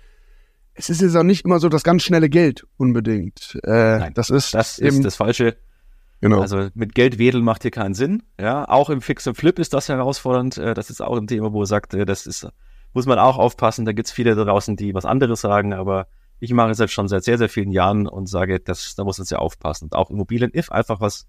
[0.79, 3.59] Es ist jetzt auch nicht immer so das ganz schnelle Geld unbedingt.
[3.63, 5.57] Äh, Nein, das ist, das eben, ist das Falsche.
[6.21, 6.39] Genau.
[6.39, 8.23] Also mit Geld wedeln macht hier keinen Sinn.
[8.39, 10.57] Ja, auch im Fix und Flip ist das herausfordernd.
[10.57, 12.47] Äh, das ist auch ein Thema, wo er sagt, äh, das ist,
[12.93, 13.83] muss man auch aufpassen.
[13.83, 16.07] Da gibt's viele da draußen, die was anderes sagen, aber
[16.39, 19.17] ich mache es jetzt schon seit sehr, sehr vielen Jahren und sage, das, da muss
[19.17, 19.85] man sehr aufpassen.
[19.85, 21.27] Und auch Immobilien ist einfach was,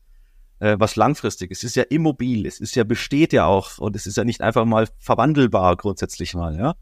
[0.60, 1.64] äh, was langfristig ist.
[1.64, 4.42] Es ist ja immobil, es ist ja, besteht ja auch und es ist ja nicht
[4.42, 6.76] einfach mal verwandelbar grundsätzlich mal, ja.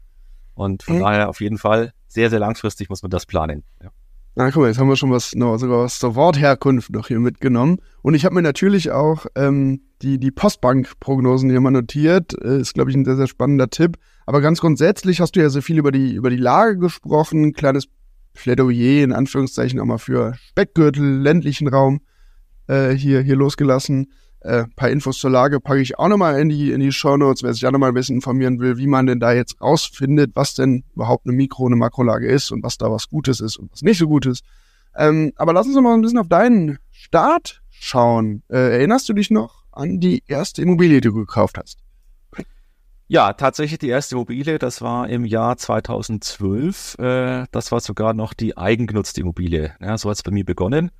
[0.59, 0.99] Und von mhm.
[0.99, 3.63] daher auf jeden Fall sehr, sehr langfristig muss man das planen.
[3.81, 3.91] Ja.
[4.35, 7.19] Na guck mal, jetzt haben wir schon was, no, sogar was zur Wortherkunft noch hier
[7.19, 7.77] mitgenommen.
[8.01, 12.33] Und ich habe mir natürlich auch ähm, die, die Postbank-Prognosen hier mal notiert.
[12.43, 13.97] Äh, ist, glaube ich, ein sehr, sehr spannender Tipp.
[14.25, 17.53] Aber ganz grundsätzlich hast du ja so viel über die, über die Lage gesprochen.
[17.53, 17.87] Kleines
[18.33, 22.01] Plädoyer in Anführungszeichen auch mal für Speckgürtel, ländlichen Raum
[22.67, 24.11] äh, hier, hier losgelassen.
[24.41, 27.43] Äh, paar Infos zur Lage packe ich auch nochmal in die, in die Show Notes,
[27.43, 30.53] wer sich auch nochmal ein bisschen informieren will, wie man denn da jetzt rausfindet, was
[30.53, 33.71] denn überhaupt eine Mikro- und eine Makrolage ist und was da was Gutes ist und
[33.71, 34.43] was nicht so gut ist.
[34.95, 38.43] Ähm, aber lass uns doch mal ein bisschen auf deinen Start schauen.
[38.49, 41.79] Äh, erinnerst du dich noch an die erste Immobilie, die du gekauft hast?
[43.11, 46.97] Ja, tatsächlich die erste Immobilie, das war im Jahr 2012.
[46.99, 49.73] Äh, das war sogar noch die eigengenutzte Immobilie.
[49.81, 50.91] Ja, so hat es bei mir begonnen,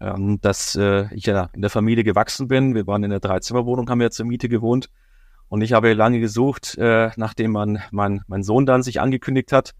[0.00, 2.74] ähm, dass äh, ich ja in der Familie gewachsen bin.
[2.74, 4.90] Wir waren in der Dreizimmerwohnung, haben ja zur Miete gewohnt.
[5.48, 9.74] Und ich habe lange gesucht, äh, nachdem man, mein, mein Sohn dann sich angekündigt hat,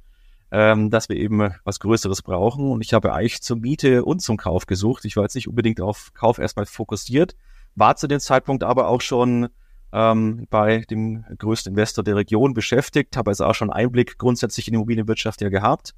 [0.51, 2.71] ähm, dass wir eben was Größeres brauchen.
[2.71, 5.05] Und ich habe eigentlich zur Miete und zum Kauf gesucht.
[5.05, 7.37] Ich war jetzt nicht unbedingt auf Kauf erstmal fokussiert,
[7.75, 9.49] war zu dem Zeitpunkt aber auch schon
[9.93, 14.73] ähm, bei dem größten Investor der Region beschäftigt, habe also auch schon Einblick grundsätzlich in
[14.73, 15.95] die Immobilienwirtschaft ja gehabt.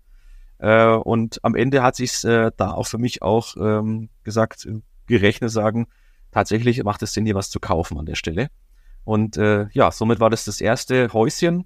[0.60, 4.68] Äh, und am Ende hat sich äh, da auch für mich auch ähm, gesagt,
[5.06, 5.86] gerechnet sagen,
[6.30, 8.48] tatsächlich macht es Sinn, hier was zu kaufen an der Stelle.
[9.04, 11.64] Und äh, ja, somit war das das erste Häuschen.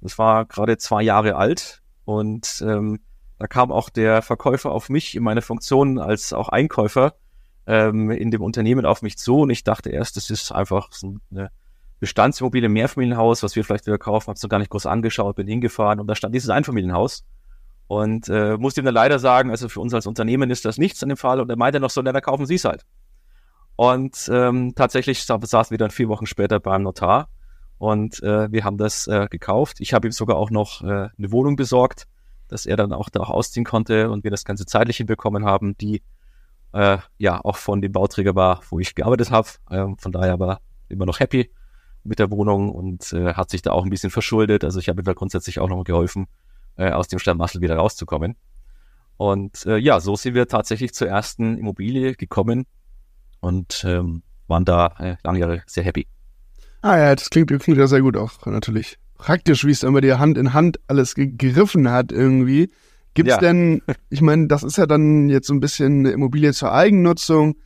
[0.00, 3.00] Das war gerade zwei Jahre alt und ähm,
[3.38, 7.14] da kam auch der Verkäufer auf mich in meine Funktion als auch Einkäufer
[7.66, 11.16] ähm, in dem Unternehmen auf mich zu und ich dachte erst, das ist einfach so
[11.30, 11.50] eine
[11.98, 15.98] Bestandsimmobilie, Mehrfamilienhaus, was wir vielleicht wieder kaufen, hab's noch gar nicht groß angeschaut, bin hingefahren
[15.98, 17.24] und da stand dieses Einfamilienhaus.
[17.88, 21.02] Und äh, musste ihm dann leider sagen, also für uns als Unternehmen ist das nichts
[21.02, 21.40] an dem Fall.
[21.40, 22.84] Und er meinte noch so, na, dann kaufen Sie es halt.
[23.76, 27.28] Und ähm, tatsächlich saßen wir dann vier Wochen später beim Notar
[27.78, 29.80] und äh, wir haben das äh, gekauft.
[29.80, 32.06] Ich habe ihm sogar auch noch äh, eine Wohnung besorgt,
[32.48, 35.76] dass er dann auch da auch ausziehen konnte und wir das ganze zeitlich hinbekommen haben,
[35.76, 36.02] die
[36.72, 39.48] äh, ja auch von dem Bauträger war, wo ich gearbeitet habe.
[39.70, 41.50] Äh, von daher war immer noch happy
[42.02, 44.64] mit der Wohnung und äh, hat sich da auch ein bisschen verschuldet.
[44.64, 46.28] Also ich habe da grundsätzlich auch noch geholfen,
[46.76, 48.36] äh, aus dem Sternmassel wieder rauszukommen.
[49.16, 52.66] Und äh, ja, so sind wir tatsächlich zur ersten Immobilie gekommen
[53.40, 56.06] und ähm, waren da äh, lange Jahre sehr happy.
[56.82, 58.98] Ah ja, das klingt, klingt ja sehr gut auch natürlich.
[59.14, 62.70] Praktisch, wie es immer dir Hand in Hand alles gegriffen hat irgendwie.
[63.14, 63.40] Gibt es ja.
[63.40, 67.56] denn, ich meine, das ist ja dann jetzt so ein bisschen eine Immobilie zur Eigennutzung,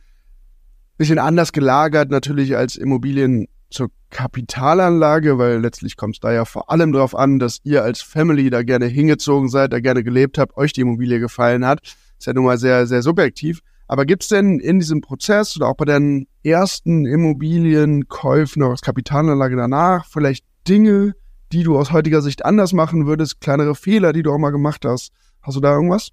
[0.97, 6.69] bisschen anders gelagert natürlich als Immobilien zur Kapitalanlage, weil letztlich kommt es da ja vor
[6.69, 10.57] allem darauf an, dass ihr als Family da gerne hingezogen seid, da gerne gelebt habt,
[10.57, 11.79] euch die Immobilie gefallen hat.
[12.19, 13.61] Ist ja nun mal sehr, sehr subjektiv.
[13.87, 18.81] Aber gibt es denn in diesem Prozess oder auch bei deinen ersten Immobilienkäufen oder als
[18.81, 21.13] Kapitalanlage danach vielleicht Dinge,
[21.51, 24.85] die du aus heutiger Sicht anders machen würdest, kleinere Fehler, die du auch mal gemacht
[24.85, 25.11] hast?
[25.41, 26.11] Hast du da irgendwas?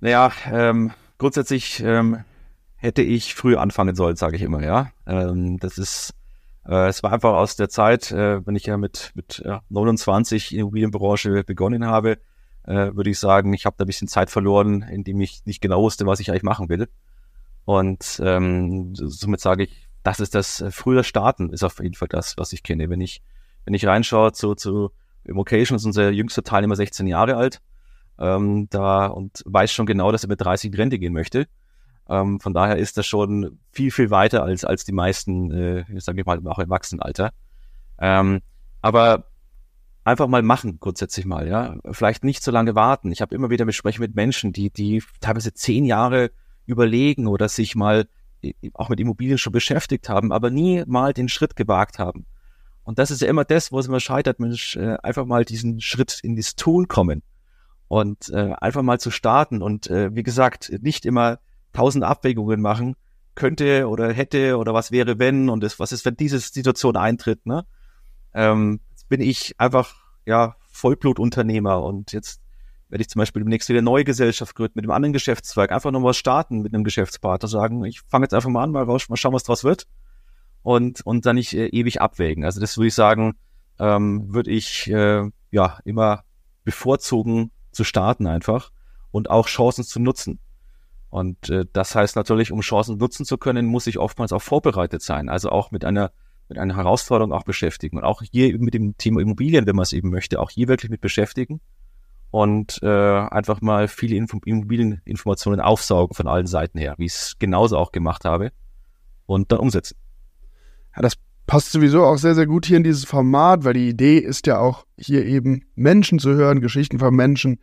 [0.00, 2.18] Naja, ähm, grundsätzlich ähm,
[2.78, 4.90] hätte ich früh anfangen sollen, sage ich immer, ja.
[5.06, 6.14] Ähm, das ist,
[6.66, 10.52] äh, es war einfach aus der Zeit, äh, wenn ich ja mit, mit ja, 29
[10.52, 12.18] in Immobilienbranche begonnen habe,
[12.64, 15.82] äh, würde ich sagen, ich habe da ein bisschen Zeit verloren, indem ich nicht genau
[15.82, 16.88] wusste, was ich eigentlich machen will.
[17.64, 22.08] Und ähm, somit sage ich, das ist das äh, frühe Starten, ist auf jeden Fall
[22.08, 22.88] das, was ich kenne.
[22.88, 23.22] Wenn ich,
[23.64, 24.90] wenn ich reinschaue zu, zu
[25.24, 27.60] Immocation, ist unser jüngster Teilnehmer 16 Jahre alt,
[28.18, 31.46] ähm, da und weiß schon genau, dass er mit 30 in Rente gehen möchte.
[32.08, 36.20] Ähm, von daher ist das schon viel, viel weiter als, als die meisten, äh, sage
[36.20, 37.32] ich mal, auch im Erwachsenenalter.
[37.98, 38.40] Ähm,
[38.80, 39.24] aber
[40.04, 41.76] einfach mal machen, grundsätzlich mal, ja.
[41.90, 43.12] Vielleicht nicht so lange warten.
[43.12, 46.30] Ich habe immer wieder Gespräche mit Menschen, die, die teilweise zehn Jahre
[46.66, 48.08] überlegen oder sich mal
[48.74, 52.26] auch mit Immobilien schon beschäftigt haben, aber nie mal den Schritt gewagt haben.
[52.84, 55.80] Und das ist ja immer das, wo es immer scheitert, Mensch, äh, einfach mal diesen
[55.80, 57.22] Schritt in das Tun kommen
[57.88, 61.38] und äh, einfach mal zu starten und äh, wie gesagt, nicht immer
[61.72, 62.96] tausend Abwägungen machen,
[63.34, 67.46] könnte oder hätte oder was wäre, wenn und das, was ist, wenn diese Situation eintritt,
[67.46, 67.66] ne?
[68.34, 69.94] Ähm, jetzt bin ich einfach,
[70.26, 72.40] ja, Vollblutunternehmer und jetzt
[72.88, 75.90] werde ich zum Beispiel demnächst wieder eine neue Gesellschaft gründen mit einem anderen Geschäftszweig, einfach
[75.90, 79.16] nochmal starten mit einem Geschäftspartner, sagen, ich fange jetzt einfach mal an, mal raus, mal
[79.16, 79.86] schauen, was draus wird
[80.62, 82.44] und, und dann nicht äh, ewig abwägen.
[82.44, 83.34] Also das würde ich sagen,
[83.78, 86.24] ähm, würde ich äh, ja immer
[86.64, 88.70] bevorzugen zu starten einfach
[89.10, 90.40] und auch Chancen zu nutzen.
[91.10, 95.02] Und äh, das heißt natürlich, um Chancen nutzen zu können, muss ich oftmals auch vorbereitet
[95.02, 96.12] sein, also auch mit einer
[96.48, 99.92] mit einer Herausforderung auch beschäftigen und auch hier mit dem Thema Immobilien, wenn man es
[99.92, 101.60] eben möchte, auch hier wirklich mit beschäftigen
[102.30, 107.36] und äh, einfach mal viele Info Immobilieninformationen aufsaugen von allen Seiten her, wie ich es
[107.38, 108.52] genauso auch gemacht habe
[109.26, 109.96] und dann umsetzen.
[110.96, 111.14] Ja, das
[111.46, 114.58] passt sowieso auch sehr, sehr gut hier in dieses Format, weil die Idee ist ja
[114.58, 117.58] auch hier eben Menschen zu hören, Geschichten von Menschen,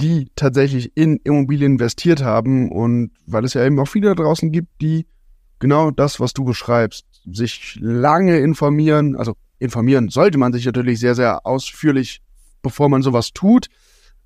[0.00, 4.52] die tatsächlich in Immobilien investiert haben und weil es ja eben auch viele da draußen
[4.52, 5.06] gibt, die
[5.58, 11.16] genau das, was du beschreibst, sich lange informieren, also informieren sollte man sich natürlich sehr,
[11.16, 12.22] sehr ausführlich,
[12.62, 13.66] bevor man sowas tut,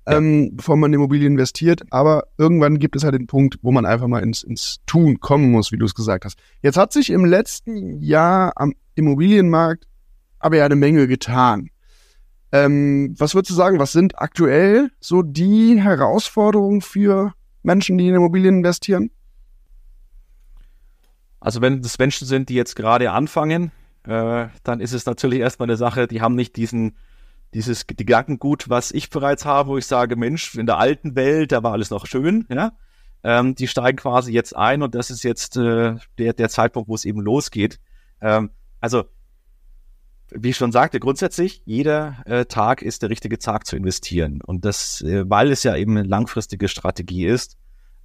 [0.07, 0.17] ja.
[0.17, 1.81] ähm, bevor man in Immobilien investiert.
[1.89, 5.51] Aber irgendwann gibt es halt den Punkt, wo man einfach mal ins, ins Tun kommen
[5.51, 6.37] muss, wie du es gesagt hast.
[6.61, 9.87] Jetzt hat sich im letzten Jahr am Immobilienmarkt
[10.37, 11.69] aber ja eine Menge getan.
[12.53, 18.15] Ähm, was würdest du sagen, was sind aktuell so die Herausforderungen für Menschen, die in
[18.15, 19.09] Immobilien investieren?
[21.39, 23.71] Also wenn das Menschen sind, die jetzt gerade anfangen,
[24.05, 26.95] äh, dann ist es natürlich erstmal eine Sache, die haben nicht diesen
[27.53, 31.63] dieses Gedankengut, was ich bereits habe, wo ich sage, Mensch, in der alten Welt, da
[31.63, 32.71] war alles noch schön, ja.
[33.25, 36.95] Ähm, die steigen quasi jetzt ein und das ist jetzt äh, der, der Zeitpunkt, wo
[36.95, 37.79] es eben losgeht.
[38.19, 38.49] Ähm,
[38.81, 39.05] also,
[40.31, 44.41] wie ich schon sagte, grundsätzlich, jeder äh, Tag ist der richtige Tag zu investieren.
[44.41, 47.57] Und das, äh, weil es ja eben eine langfristige Strategie ist,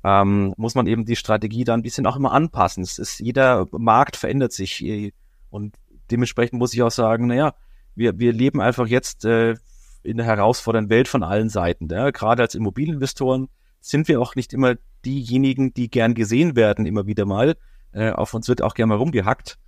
[0.04, 2.82] ähm, muss man eben die Strategie dann ein bisschen auch immer anpassen.
[2.82, 5.12] Es ist, jeder Markt verändert sich äh,
[5.50, 5.76] und
[6.10, 7.54] dementsprechend muss ich auch sagen, naja,
[7.94, 9.56] wir, wir leben einfach jetzt äh,
[10.02, 11.88] in der herausfordernden Welt von allen Seiten.
[11.90, 12.10] Ja?
[12.10, 13.48] Gerade als Immobilieninvestoren
[13.80, 17.56] sind wir auch nicht immer diejenigen, die gern gesehen werden, immer wieder mal.
[17.92, 19.58] Äh, auf uns wird auch gerne mal rumgehackt,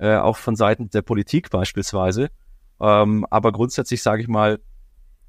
[0.00, 2.30] äh, auch von Seiten der Politik beispielsweise.
[2.80, 4.60] Ähm, aber grundsätzlich sage ich mal,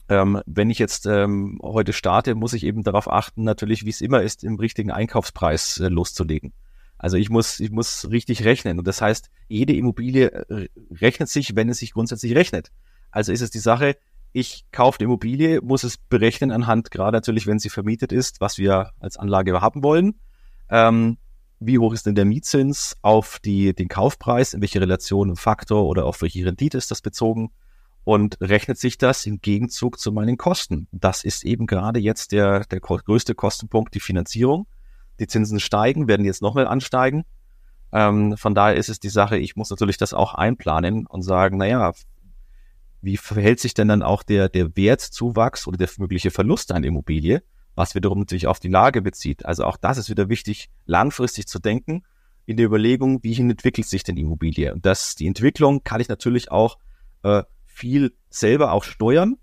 [0.09, 4.01] ähm, wenn ich jetzt ähm, heute starte, muss ich eben darauf achten, natürlich, wie es
[4.01, 6.53] immer ist, im richtigen Einkaufspreis äh, loszulegen.
[6.97, 8.79] Also ich muss, ich muss richtig rechnen.
[8.79, 12.71] Und das heißt, jede Immobilie äh, rechnet sich, wenn es sich grundsätzlich rechnet.
[13.09, 13.97] Also ist es die Sache,
[14.31, 18.57] ich kaufe die Immobilie, muss es berechnen anhand, gerade natürlich, wenn sie vermietet ist, was
[18.57, 20.15] wir als Anlage haben wollen.
[20.69, 21.17] Ähm,
[21.63, 25.85] wie hoch ist denn der Mietzins auf die, den Kaufpreis, in welche Relation, im Faktor
[25.85, 27.51] oder auf welche Rendite ist das bezogen?
[28.03, 30.87] Und rechnet sich das im Gegenzug zu meinen Kosten?
[30.91, 34.65] Das ist eben gerade jetzt der, der größte Kostenpunkt, die Finanzierung.
[35.19, 37.25] Die Zinsen steigen, werden jetzt nochmal ansteigen.
[37.91, 41.57] Ähm, von daher ist es die Sache, ich muss natürlich das auch einplanen und sagen,
[41.57, 41.93] naja,
[43.03, 47.43] wie verhält sich denn dann auch der, der Wertzuwachs oder der mögliche Verlust einer Immobilie,
[47.75, 49.45] was wiederum natürlich auf die Lage bezieht.
[49.45, 52.03] Also auch das ist wieder wichtig, langfristig zu denken
[52.45, 54.73] in der Überlegung, wie entwickelt sich denn die Immobilie.
[54.73, 56.77] Und das, die Entwicklung kann ich natürlich auch
[57.23, 59.37] äh, viel selber auch steuern.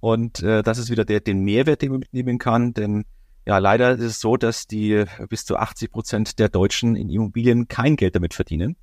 [0.00, 3.04] Und äh, das ist wieder der, den Mehrwert, den man mitnehmen kann, denn
[3.44, 7.08] ja, leider ist es so, dass die äh, bis zu 80 Prozent der Deutschen in
[7.08, 8.76] Immobilien kein Geld damit verdienen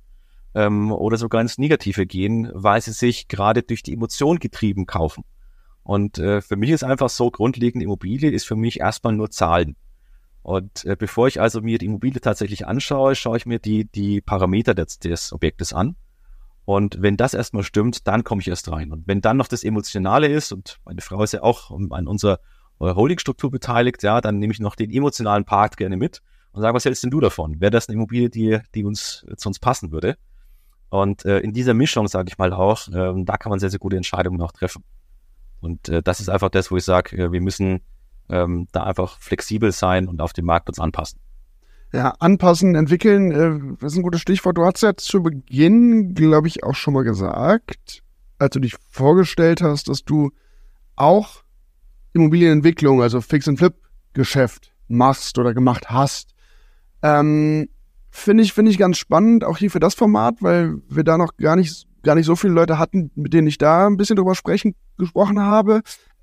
[0.54, 5.24] ähm, oder sogar ins Negative gehen, weil sie sich gerade durch die Emotion getrieben kaufen.
[5.82, 9.76] Und äh, für mich ist einfach so, grundlegend Immobilie ist für mich erstmal nur Zahlen.
[10.42, 14.20] Und äh, bevor ich also mir die Immobilie tatsächlich anschaue, schaue ich mir die, die
[14.20, 15.96] Parameter des, des Objektes an.
[16.64, 18.92] Und wenn das erstmal stimmt, dann komme ich erst rein.
[18.92, 22.38] Und wenn dann noch das Emotionale ist, und meine Frau ist ja auch an unserer
[22.78, 26.84] Holdingstruktur beteiligt, ja, dann nehme ich noch den emotionalen Part gerne mit und sage, was
[26.84, 27.60] hältst denn du davon?
[27.60, 30.16] Wäre das eine Immobilie, die, die uns zu uns passen würde?
[30.88, 33.78] Und äh, in dieser Mischung, sage ich mal auch, äh, da kann man sehr, sehr
[33.78, 34.82] gute Entscheidungen auch treffen.
[35.60, 37.80] Und äh, das ist einfach das, wo ich sage, äh, wir müssen
[38.28, 41.20] ähm, da einfach flexibel sein und auf den Markt uns anpassen.
[41.92, 44.56] Ja, anpassen, entwickeln, äh, das ist ein gutes Stichwort.
[44.56, 48.02] Du hast ja zu Beginn, glaube ich, auch schon mal gesagt,
[48.38, 50.30] als du dich vorgestellt hast, dass du
[50.96, 51.42] auch
[52.12, 56.34] Immobilienentwicklung, also Fix-and-Flip-Geschäft machst oder gemacht hast.
[57.02, 57.68] Ähm,
[58.10, 61.36] finde ich, finde ich ganz spannend, auch hier für das Format, weil wir da noch
[61.36, 64.34] gar nicht gar nicht so viele Leute hatten, mit denen ich da ein bisschen drüber
[64.34, 65.82] sprechen, gesprochen habe.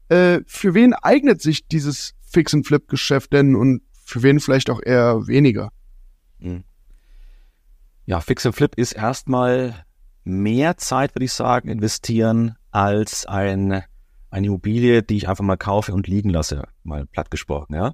[0.10, 5.72] Äh, für wen eignet sich dieses Fix-and-Flip-Geschäft denn und für wen vielleicht auch eher weniger?
[6.40, 6.64] Hm.
[8.06, 9.86] Ja, Fix and Flip ist erstmal
[10.24, 13.84] mehr Zeit, würde ich sagen, investieren als ein,
[14.30, 17.94] eine Immobilie, die ich einfach mal kaufe und liegen lasse, mal platt gesprochen, ja.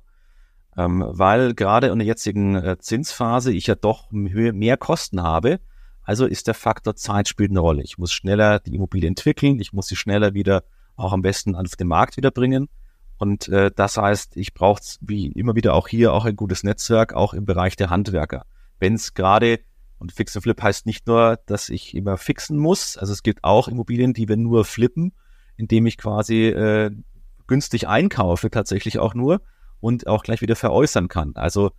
[0.78, 5.60] Ähm, weil gerade in der jetzigen äh, Zinsphase ich ja doch mehr Kosten habe.
[6.04, 7.84] Also ist der Faktor Zeit spielt eine Rolle.
[7.84, 10.64] Ich muss schneller die Immobilie entwickeln, ich muss sie schneller wieder
[10.96, 12.70] auch am besten auf den Markt wieder bringen.
[13.18, 17.14] Und äh, das heißt, ich brauche wie immer wieder auch hier auch ein gutes Netzwerk,
[17.14, 18.46] auch im Bereich der Handwerker.
[18.80, 19.60] Wenn es gerade,
[19.98, 23.44] und Fix and Flip heißt nicht nur, dass ich immer fixen muss, also es gibt
[23.44, 25.14] auch Immobilien, die wir nur flippen,
[25.56, 26.92] indem ich quasi äh,
[27.48, 29.42] günstig einkaufe, tatsächlich auch nur
[29.80, 31.34] und auch gleich wieder veräußern kann.
[31.36, 31.72] Also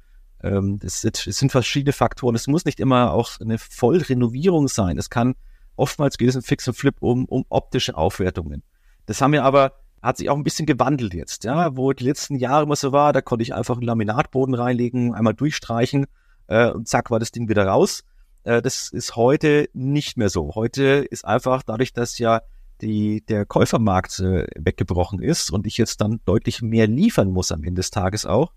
[0.44, 2.35] ähm, es, sind verschiedene Faktoren.
[2.35, 4.98] Es muss nicht immer auch eine Vollrenovierung sein.
[4.98, 5.35] Es kann
[5.76, 8.62] oftmals geht es in Fix and Flip um, um optische Aufwertungen.
[9.07, 12.37] Das haben wir aber hat sich auch ein bisschen gewandelt jetzt, ja, wo die letzten
[12.37, 16.07] Jahre immer so war, da konnte ich einfach einen Laminatboden reinlegen, einmal durchstreichen
[16.46, 18.04] äh, und zack war das Ding wieder raus.
[18.42, 20.54] Äh, das ist heute nicht mehr so.
[20.54, 22.42] Heute ist einfach dadurch, dass ja
[22.83, 27.64] die, der Käufermarkt äh, weggebrochen ist und ich jetzt dann deutlich mehr liefern muss am
[27.64, 28.52] Ende des Tages auch,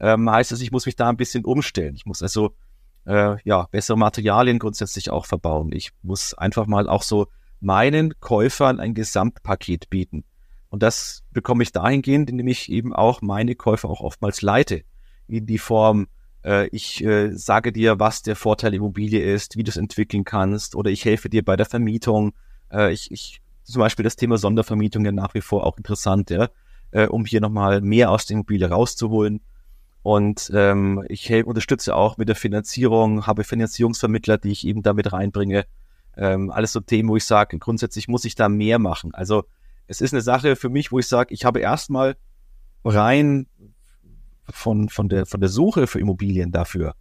[0.00, 1.94] ähm, heißt es, ich muss mich da ein bisschen umstellen.
[1.94, 2.54] Ich muss also
[3.06, 5.72] äh, ja bessere Materialien grundsätzlich auch verbauen.
[5.72, 7.26] Ich muss einfach mal auch so
[7.60, 10.24] meinen Käufern ein Gesamtpaket bieten.
[10.70, 14.82] Und das bekomme ich dahingehend, indem ich eben auch meine Käufer auch oftmals leite.
[15.26, 16.08] In die Form,
[16.44, 20.76] äh, ich äh, sage dir, was der Vorteil Immobilie ist, wie du es entwickeln kannst,
[20.76, 22.34] oder ich helfe dir bei der Vermietung.
[22.70, 26.48] Äh, ich, ich, zum Beispiel das Thema Sondervermietung ja nach wie vor auch interessant, ja,
[26.90, 29.40] äh, um hier nochmal mehr aus der Immobilie rauszuholen.
[30.08, 35.12] Und ähm, ich helfe, unterstütze auch mit der Finanzierung, habe Finanzierungsvermittler, die ich eben damit
[35.12, 35.66] reinbringe.
[36.16, 39.12] Ähm, alles so Themen, wo ich sage, grundsätzlich muss ich da mehr machen.
[39.12, 39.44] Also
[39.86, 42.16] es ist eine Sache für mich, wo ich sage, ich habe erstmal
[42.86, 43.48] rein
[44.48, 46.94] von, von, der, von der Suche für Immobilien dafür,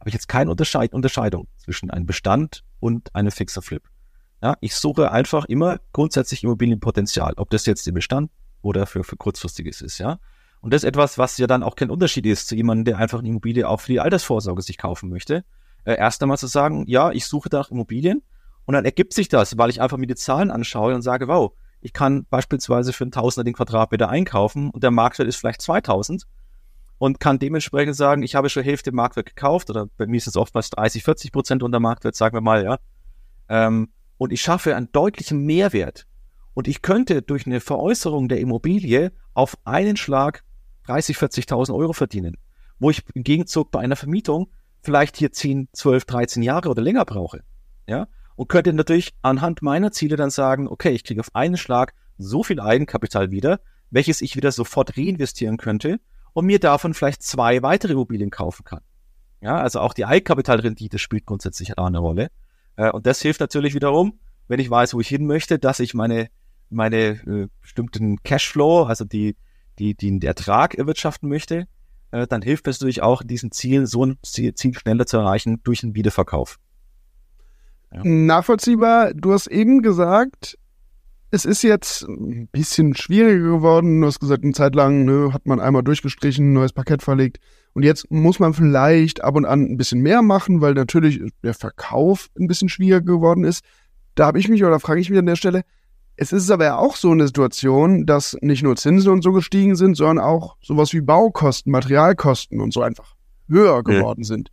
[0.00, 3.84] habe ich jetzt keine Unterscheid Unterscheidung zwischen einem Bestand und einem fixer Flip.
[4.42, 9.16] Ja, ich suche einfach immer grundsätzlich Immobilienpotenzial, ob das jetzt im Bestand oder für, für
[9.16, 10.18] kurzfristiges ist, ja.
[10.60, 13.20] Und das ist etwas, was ja dann auch kein Unterschied ist zu jemandem, der einfach
[13.20, 15.44] eine Immobilie auch für die Altersvorsorge sich kaufen möchte.
[15.84, 18.22] Äh, erst einmal zu sagen, ja, ich suche nach Immobilien
[18.66, 21.52] und dann ergibt sich das, weil ich einfach mir die Zahlen anschaue und sage, wow,
[21.80, 26.24] ich kann beispielsweise für einen Tausender den Quadratmeter einkaufen und der Marktwert ist vielleicht 2000
[26.98, 30.36] und kann dementsprechend sagen, ich habe schon Hälfte Marktwert gekauft oder bei mir ist es
[30.36, 32.78] oftmals 30, 40 Prozent unter Marktwert, sagen wir mal, ja.
[33.48, 36.06] Ähm, und ich schaffe einen deutlichen Mehrwert.
[36.54, 40.42] Und ich könnte durch eine Veräußerung der Immobilie auf einen Schlag
[40.88, 42.36] 30, 40.000 Euro verdienen,
[42.78, 44.48] wo ich im Gegenzug bei einer Vermietung
[44.80, 47.42] vielleicht hier 10, 12, 13 Jahre oder länger brauche.
[47.86, 51.94] Ja, und könnte natürlich anhand meiner Ziele dann sagen, okay, ich kriege auf einen Schlag
[52.18, 56.00] so viel Eigenkapital wieder, welches ich wieder sofort reinvestieren könnte
[56.32, 58.80] und mir davon vielleicht zwei weitere Immobilien kaufen kann.
[59.40, 62.28] Ja, also auch die Eigenkapitalrendite spielt grundsätzlich eine Rolle.
[62.76, 65.94] Äh, und das hilft natürlich wiederum, wenn ich weiß, wo ich hin möchte, dass ich
[65.94, 66.28] meine,
[66.70, 69.36] meine äh, bestimmten Cashflow, also die,
[69.78, 71.66] die, die den Ertrag erwirtschaften möchte,
[72.10, 75.60] äh, dann hilft es natürlich auch, diesen Zielen so ein Ziel, Ziel schneller zu erreichen
[75.64, 76.58] durch einen Wiederverkauf.
[77.92, 78.02] Ja.
[78.04, 79.14] Nachvollziehbar.
[79.14, 80.58] Du hast eben gesagt,
[81.30, 84.00] es ist jetzt ein bisschen schwieriger geworden.
[84.00, 87.38] Du hast gesagt, eine Zeit lang ne, hat man einmal durchgestrichen, neues Parkett verlegt.
[87.74, 91.54] Und jetzt muss man vielleicht ab und an ein bisschen mehr machen, weil natürlich der
[91.54, 93.62] Verkauf ein bisschen schwieriger geworden ist.
[94.14, 95.62] Da habe ich mich oder frage ich mich an der Stelle,
[96.20, 99.76] es ist aber ja auch so eine Situation, dass nicht nur Zinsen und so gestiegen
[99.76, 103.14] sind, sondern auch sowas wie Baukosten, Materialkosten und so einfach
[103.48, 104.26] höher geworden ja.
[104.26, 104.50] sind.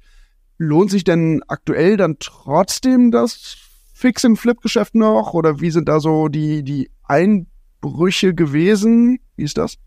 [0.60, 3.58] Lohnt sich denn aktuell dann trotzdem das
[3.94, 5.34] Fix-and-Flip-Geschäft noch?
[5.34, 9.20] Oder wie sind da so die, die Einbrüche gewesen?
[9.36, 9.78] Wie ist das?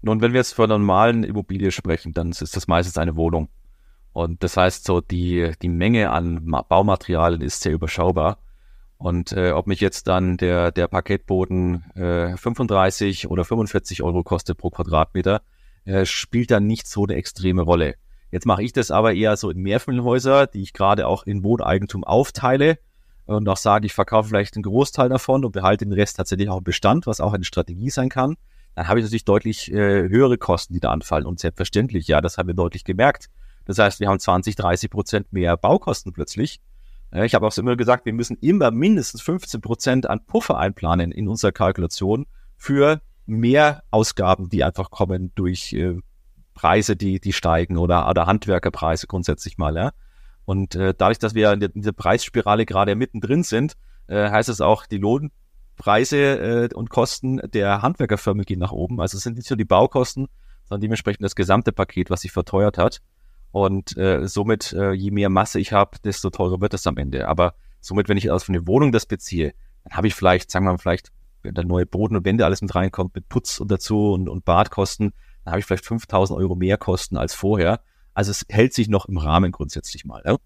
[0.00, 3.48] Nun, wenn wir jetzt von einer normalen Immobilie sprechen, dann ist das meistens eine Wohnung.
[4.12, 8.38] Und das heißt, so die, die Menge an Baumaterialien ist sehr überschaubar.
[9.04, 14.56] Und äh, ob mich jetzt dann der, der Parkettboden äh, 35 oder 45 Euro kostet
[14.56, 15.42] pro Quadratmeter,
[15.84, 17.96] äh, spielt dann nicht so eine extreme Rolle.
[18.30, 22.02] Jetzt mache ich das aber eher so in Mehrfamilienhäuser, die ich gerade auch in Wohneigentum
[22.02, 22.78] aufteile
[23.26, 26.56] und auch sage, ich verkaufe vielleicht einen Großteil davon und behalte den Rest tatsächlich auch
[26.56, 28.36] im Bestand, was auch eine Strategie sein kann.
[28.74, 31.26] Dann habe ich natürlich deutlich äh, höhere Kosten, die da anfallen.
[31.26, 33.28] Und selbstverständlich, ja, das haben wir deutlich gemerkt.
[33.66, 36.62] Das heißt, wir haben 20, 30 Prozent mehr Baukosten plötzlich.
[37.22, 41.28] Ich habe auch immer gesagt, wir müssen immer mindestens 15 Prozent an Puffer einplanen in
[41.28, 46.00] unserer Kalkulation für mehr Ausgaben, die einfach kommen durch äh,
[46.54, 49.92] Preise, die, die steigen oder, oder Handwerkerpreise grundsätzlich mal, ja.
[50.44, 53.74] Und äh, dadurch, dass wir in dieser Preisspirale gerade mittendrin sind,
[54.08, 59.00] äh, heißt es auch, die Lohnpreise äh, und Kosten der Handwerkerfirmen gehen nach oben.
[59.00, 60.28] Also es sind nicht nur die Baukosten,
[60.64, 63.00] sondern dementsprechend das gesamte Paket, was sich verteuert hat.
[63.54, 67.28] Und äh, somit, äh, je mehr Masse ich habe, desto teurer wird es am Ende.
[67.28, 70.64] Aber somit, wenn ich aus von der Wohnung das beziehe, dann habe ich vielleicht, sagen
[70.64, 73.70] wir mal, vielleicht, wenn der neue Boden und Wände alles mit reinkommt, mit Putz und
[73.70, 75.12] dazu und, und Badkosten,
[75.44, 77.78] dann habe ich vielleicht 5000 Euro mehr Kosten als vorher.
[78.12, 80.20] Also es hält sich noch im Rahmen grundsätzlich mal.
[80.26, 80.36] Ja?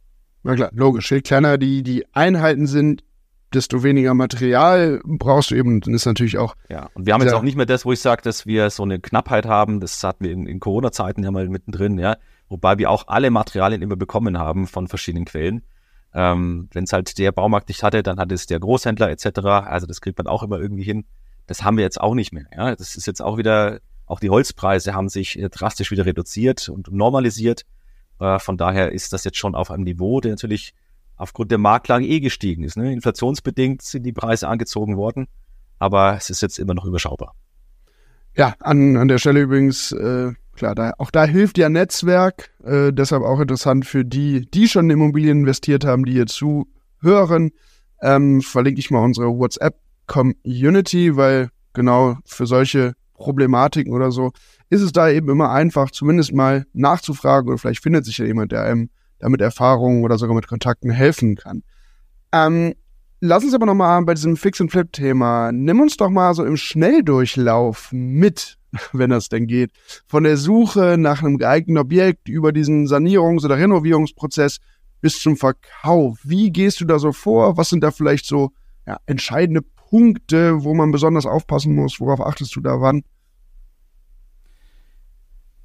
[0.43, 1.11] Na klar, logisch.
[1.11, 3.05] Je kleiner die, die Einheiten sind,
[3.55, 5.81] desto weniger Material brauchst du eben.
[5.81, 6.57] Dann ist natürlich auch.
[6.69, 8.83] Ja, und wir haben jetzt auch nicht mehr das, wo ich sage, dass wir so
[8.83, 9.81] eine Knappheit haben.
[9.81, 12.19] Das hatten wir in, in Corona-Zeiten ja mal mittendrin, ja.
[12.49, 15.63] Wobei wir auch alle Materialien immer bekommen haben von verschiedenen Quellen.
[16.15, 19.41] Ähm, Wenn es halt der Baumarkt nicht hatte, dann hat es der Großhändler etc.
[19.67, 21.05] Also das kriegt man auch immer irgendwie hin.
[21.47, 22.47] Das haben wir jetzt auch nicht mehr.
[22.57, 26.69] Ja, das ist jetzt auch wieder auch die Holzpreise haben sich äh, drastisch wieder reduziert
[26.69, 27.65] und normalisiert.
[28.19, 30.75] Äh, von daher ist das jetzt schon auf einem Niveau, der natürlich
[31.17, 32.77] aufgrund der Marktlage eh gestiegen ist.
[32.77, 32.93] Ne?
[32.93, 35.29] Inflationsbedingt sind die Preise angezogen worden,
[35.79, 37.35] aber es ist jetzt immer noch überschaubar.
[38.35, 42.93] Ja, an, an der Stelle übrigens, äh, klar, da, auch da hilft ja Netzwerk, äh,
[42.93, 47.51] deshalb auch interessant für die, die schon in Immobilien investiert haben, die hier zuhören.
[48.03, 54.33] Ähm, verlinke ich mal unsere WhatsApp-Community, weil genau für solche Problematiken oder so,
[54.71, 58.53] ist es da eben immer einfach, zumindest mal nachzufragen oder vielleicht findet sich ja jemand,
[58.53, 61.63] der einem damit Erfahrungen oder sogar mit Kontakten helfen kann.
[62.33, 62.75] Ähm,
[63.21, 68.58] lass uns aber nochmal bei diesem Fix-and-Flip-Thema, nimm uns doch mal so im Schnelldurchlauf mit,
[68.93, 69.73] wenn das denn geht,
[70.07, 74.59] von der Suche nach einem geeigneten Objekt über diesen Sanierungs- oder Renovierungsprozess
[75.01, 76.19] bis zum Verkauf.
[76.25, 77.57] Wie gehst du da so vor?
[77.57, 78.51] Was sind da vielleicht so
[78.87, 82.01] ja, entscheidende Punkte, wo man besonders aufpassen muss?
[82.01, 83.05] Worauf achtest du da wann?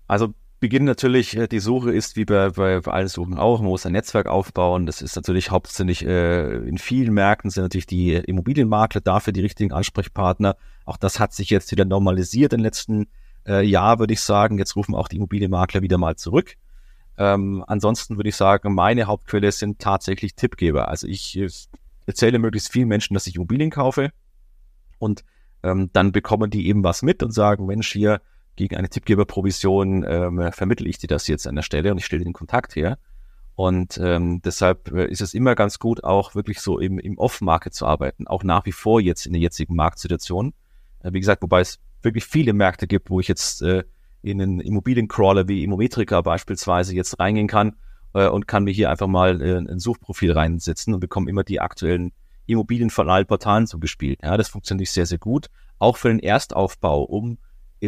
[0.07, 0.33] Also
[0.63, 3.85] Beginn natürlich, äh, die Suche ist wie bei, bei, bei allen Suchen auch, man muss
[3.85, 4.85] ein Netzwerk aufbauen.
[4.85, 9.73] Das ist natürlich hauptsächlich äh, in vielen Märkten sind natürlich die Immobilienmakler dafür die richtigen
[9.73, 10.55] Ansprechpartner.
[10.85, 13.07] Auch das hat sich jetzt wieder normalisiert im letzten
[13.45, 14.57] äh, Jahr, würde ich sagen.
[14.57, 16.55] Jetzt rufen auch die Immobilienmakler wieder mal zurück.
[17.17, 20.87] Ähm, ansonsten würde ich sagen, meine Hauptquelle sind tatsächlich Tippgeber.
[20.87, 21.49] Also ich äh,
[22.05, 24.11] erzähle möglichst vielen Menschen, dass ich Immobilien kaufe
[24.97, 25.25] und
[25.61, 28.21] ähm, dann bekommen die eben was mit und sagen, Mensch, hier
[28.55, 32.23] gegen eine Tippgeberprovision ähm, vermittle ich dir das jetzt an der Stelle und ich stelle
[32.23, 32.97] den Kontakt her.
[33.55, 37.73] Und ähm, deshalb äh, ist es immer ganz gut, auch wirklich so im, im Off-Market
[37.73, 40.53] zu arbeiten, auch nach wie vor jetzt in der jetzigen Marktsituation.
[41.01, 43.83] Äh, wie gesagt, wobei es wirklich viele Märkte gibt, wo ich jetzt äh,
[44.23, 47.75] in einen Immobiliencrawler wie Immometrica beispielsweise jetzt reingehen kann
[48.13, 51.59] äh, und kann mir hier einfach mal äh, ein Suchprofil reinsetzen und bekomme immer die
[51.59, 52.11] aktuellen
[52.45, 54.19] Immobilien von allen Portalen zugespielt.
[54.23, 55.47] Ja, das funktioniert sehr, sehr gut.
[55.77, 57.37] Auch für den Erstaufbau, um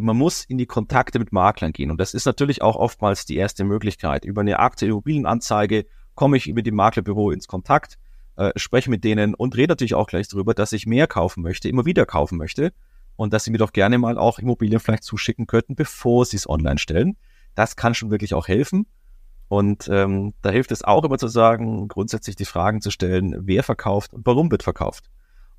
[0.01, 1.91] man muss in die Kontakte mit Maklern gehen.
[1.91, 4.25] Und das ist natürlich auch oftmals die erste Möglichkeit.
[4.25, 5.85] Über eine aktuelle Immobilienanzeige
[6.15, 7.97] komme ich mit dem Maklerbüro ins Kontakt,
[8.35, 11.69] äh, spreche mit denen und rede natürlich auch gleich darüber, dass ich mehr kaufen möchte,
[11.69, 12.73] immer wieder kaufen möchte
[13.15, 16.49] und dass sie mir doch gerne mal auch Immobilien vielleicht zuschicken könnten, bevor sie es
[16.49, 17.17] online stellen.
[17.53, 18.87] Das kann schon wirklich auch helfen.
[19.47, 23.63] Und ähm, da hilft es auch immer zu sagen, grundsätzlich die Fragen zu stellen, wer
[23.63, 25.09] verkauft und warum wird verkauft.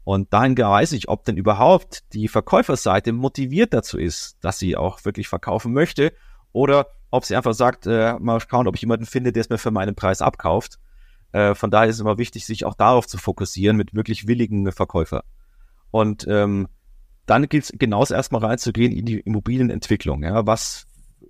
[0.07, 5.05] Und dahin weiß ich, ob denn überhaupt die Verkäuferseite motiviert dazu ist, dass sie auch
[5.05, 6.13] wirklich verkaufen möchte
[6.53, 9.59] oder ob sie einfach sagt, äh, mal schauen, ob ich jemanden finde, der es mir
[9.59, 10.79] für meinen Preis abkauft.
[11.33, 14.71] Äh, von daher ist es immer wichtig, sich auch darauf zu fokussieren mit wirklich willigen
[14.71, 15.25] Verkäufer.
[15.91, 16.69] Und ähm,
[17.27, 20.23] dann gilt es genauso erstmal reinzugehen in die Immobilienentwicklung.
[20.23, 20.87] Ja, was,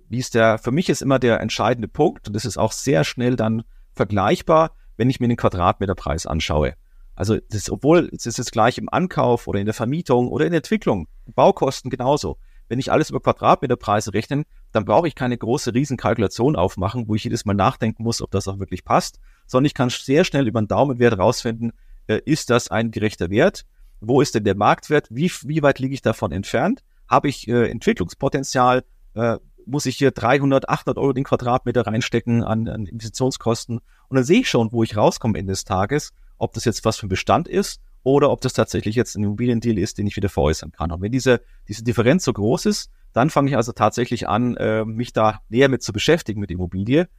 [0.07, 3.03] wie ist der, für mich ist immer der entscheidende Punkt und das ist auch sehr
[3.03, 3.63] schnell dann
[3.93, 6.75] vergleichbar, wenn ich mir den Quadratmeterpreis anschaue.
[7.17, 10.51] Also das, obwohl es ist jetzt gleich im Ankauf oder in der Vermietung oder in
[10.51, 12.37] der Entwicklung, Baukosten genauso.
[12.69, 17.23] Wenn ich alles über Quadratmeterpreise rechne, dann brauche ich keine große Riesenkalkulation aufmachen, wo ich
[17.23, 20.59] jedes Mal nachdenken muss, ob das auch wirklich passt, sondern ich kann sehr schnell über
[20.59, 21.73] einen Daumenwert rausfinden,
[22.05, 23.65] äh, ist das ein gerechter Wert?
[23.99, 25.07] Wo ist denn der Marktwert?
[25.09, 26.83] Wie, wie weit liege ich davon entfernt?
[27.09, 28.83] Habe ich äh, Entwicklungspotenzial?
[29.15, 33.79] Äh, muss ich hier 300, 800 Euro den Quadratmeter reinstecken an, an Investitionskosten?
[34.07, 36.97] Und dann sehe ich schon, wo ich rauskomme Ende des Tages ob das jetzt was
[36.97, 40.29] für ein Bestand ist oder ob das tatsächlich jetzt ein Immobiliendeal ist, den ich wieder
[40.29, 40.91] veräußern kann.
[40.91, 44.85] Und wenn diese, diese Differenz so groß ist, dann fange ich also tatsächlich an, äh,
[44.85, 47.09] mich da näher mit zu beschäftigen mit Immobilie.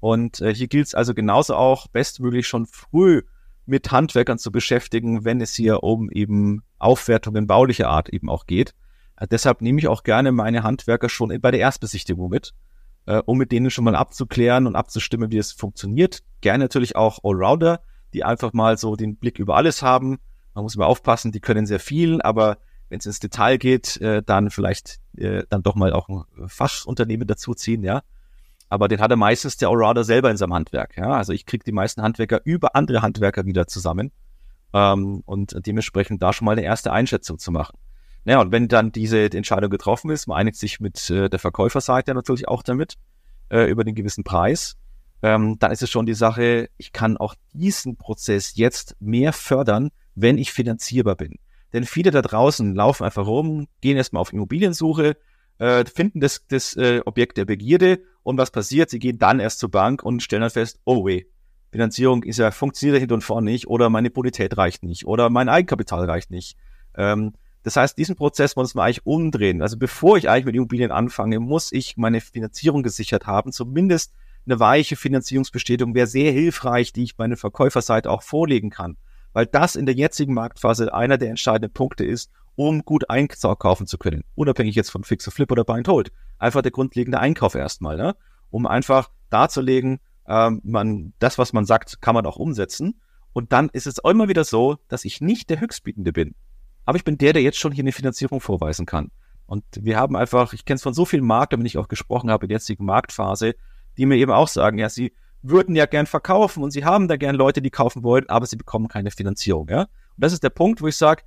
[0.00, 3.22] Und äh, hier gilt es also genauso auch, bestmöglich schon früh
[3.64, 8.74] mit Handwerkern zu beschäftigen, wenn es hier um eben Aufwertungen baulicher Art eben auch geht.
[9.16, 12.52] Äh, deshalb nehme ich auch gerne meine Handwerker schon bei der Erstbesichtigung mit,
[13.06, 16.22] äh, um mit denen schon mal abzuklären und abzustimmen, wie es funktioniert.
[16.40, 17.80] Gerne natürlich auch Allrounder,
[18.16, 20.18] die einfach mal so den Blick über alles haben.
[20.54, 22.56] Man muss immer aufpassen, die können sehr viel, aber
[22.88, 27.28] wenn es ins Detail geht, äh, dann vielleicht äh, dann doch mal auch ein Fachunternehmen
[27.28, 28.02] dazuziehen, ja.
[28.70, 30.96] aber den hat er meistens der Allrounder selber in seinem Handwerk.
[30.96, 31.10] Ja?
[31.10, 34.12] Also ich kriege die meisten Handwerker über andere Handwerker wieder zusammen
[34.72, 37.78] ähm, und dementsprechend da schon mal eine erste Einschätzung zu machen.
[38.24, 42.14] Naja, und wenn dann diese Entscheidung getroffen ist, man einigt sich mit äh, der Verkäuferseite
[42.14, 42.94] natürlich auch damit
[43.50, 44.76] äh, über den gewissen Preis,
[45.22, 49.90] ähm, dann ist es schon die Sache, ich kann auch diesen Prozess jetzt mehr fördern,
[50.14, 51.36] wenn ich finanzierbar bin.
[51.72, 55.16] Denn viele da draußen laufen einfach rum, gehen erstmal auf Immobiliensuche,
[55.58, 58.90] äh, finden das, das äh, Objekt der Begierde und was passiert?
[58.90, 61.24] Sie gehen dann erst zur Bank und stellen dann fest, oh weh,
[61.72, 65.48] Finanzierung ist ja, funktioniert hinten und vorne nicht oder meine Bonität reicht nicht oder mein
[65.48, 66.56] Eigenkapital reicht nicht.
[66.96, 69.60] Ähm, das heißt, diesen Prozess muss man eigentlich umdrehen.
[69.60, 73.50] Also bevor ich eigentlich mit Immobilien anfange, muss ich meine Finanzierung gesichert haben.
[73.50, 74.14] Zumindest
[74.46, 78.96] eine weiche Finanzierungsbestätigung wäre sehr hilfreich, die ich meine Verkäuferseite auch vorlegen kann
[79.36, 83.98] weil das in der jetzigen Marktphase einer der entscheidenden Punkte ist, um gut einkaufen zu
[83.98, 84.24] können.
[84.34, 86.10] Unabhängig jetzt von Fixer Flip oder Buy and Hold.
[86.38, 88.16] Einfach der grundlegende Einkauf erstmal, ne?
[88.48, 92.98] um einfach darzulegen, ähm, man, das, was man sagt, kann man auch umsetzen.
[93.34, 96.34] Und dann ist es auch immer wieder so, dass ich nicht der Höchstbietende bin.
[96.86, 99.10] Aber ich bin der, der jetzt schon hier eine Finanzierung vorweisen kann.
[99.44, 102.30] Und wir haben einfach, ich kenne es von so vielen Maklern, wenn ich auch gesprochen
[102.30, 103.54] habe in der jetzigen Marktphase,
[103.96, 107.16] die mir eben auch sagen, ja, sie würden ja gern verkaufen und sie haben da
[107.16, 109.68] gern Leute, die kaufen wollen, aber sie bekommen keine Finanzierung.
[109.68, 109.82] Ja?
[109.82, 111.22] Und das ist der Punkt, wo ich sage,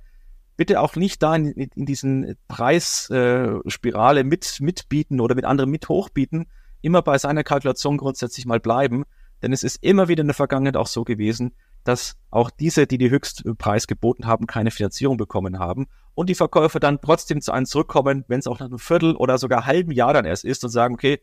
[0.56, 5.88] bitte auch nicht da in, in diesen Preisspirale äh, mit mitbieten oder mit anderen mit
[5.88, 6.46] hochbieten,
[6.82, 9.04] immer bei seiner Kalkulation grundsätzlich mal bleiben,
[9.42, 11.52] denn es ist immer wieder in der Vergangenheit auch so gewesen,
[11.84, 16.78] dass auch diese, die die Höchstpreis geboten haben, keine Finanzierung bekommen haben und die Verkäufer
[16.78, 20.12] dann trotzdem zu einem zurückkommen, wenn es auch nach einem Viertel oder sogar halben Jahr
[20.12, 21.20] dann erst ist und sagen, okay,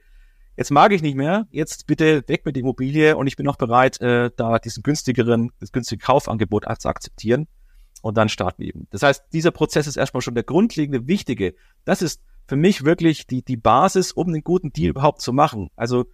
[0.58, 3.56] jetzt mag ich nicht mehr, jetzt bitte weg mit der Immobilie und ich bin auch
[3.56, 7.48] bereit, äh, da diesen günstigeren, das günstige Kaufangebot zu akzeptieren
[8.02, 8.88] und dann starten wir eben.
[8.90, 11.54] Das heißt, dieser Prozess ist erstmal schon der grundlegende, wichtige.
[11.86, 15.70] Das ist für mich wirklich die, die Basis, um einen guten Deal überhaupt zu machen.
[15.76, 16.06] Also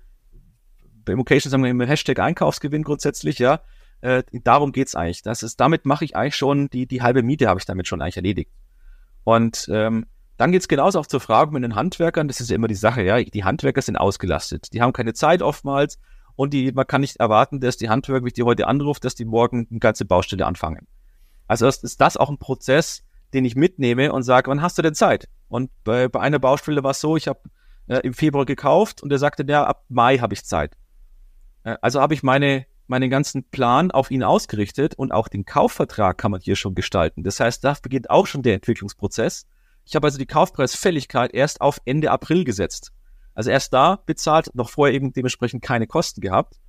[1.06, 3.62] bei Immocation sagen wir immer Hashtag Einkaufsgewinn grundsätzlich, ja.
[4.02, 5.22] Äh, darum geht's eigentlich.
[5.22, 8.02] Das ist, damit mache ich eigentlich schon die, die halbe Miete habe ich damit schon
[8.02, 8.52] eigentlich erledigt.
[9.24, 10.08] Und ähm,
[10.44, 12.28] dann geht's genauso auch zur Frage mit den Handwerkern.
[12.28, 13.24] Das ist ja immer die Sache, ja.
[13.24, 14.74] Die Handwerker sind ausgelastet.
[14.74, 16.00] Die haben keine Zeit oftmals
[16.36, 19.16] und die, man kann nicht erwarten, dass die Handwerker, wie ich die heute anrufe, dass
[19.16, 20.86] die morgen eine ganze Baustelle anfangen.
[21.48, 24.96] Also ist das auch ein Prozess, den ich mitnehme und sage, wann hast du denn
[24.96, 25.30] Zeit?
[25.48, 27.40] Und bei, bei einer Baustelle war es so, ich habe
[27.88, 30.76] äh, im Februar gekauft und er sagte, ja, ab Mai habe ich Zeit.
[31.64, 36.18] Äh, also habe ich meine, meinen ganzen Plan auf ihn ausgerichtet und auch den Kaufvertrag
[36.18, 37.24] kann man hier schon gestalten.
[37.24, 39.48] Das heißt, da beginnt auch schon der Entwicklungsprozess.
[39.86, 42.92] Ich habe also die Kaufpreisfälligkeit erst auf Ende April gesetzt.
[43.36, 46.60] Also erst da bezahlt, noch vorher eben dementsprechend keine Kosten gehabt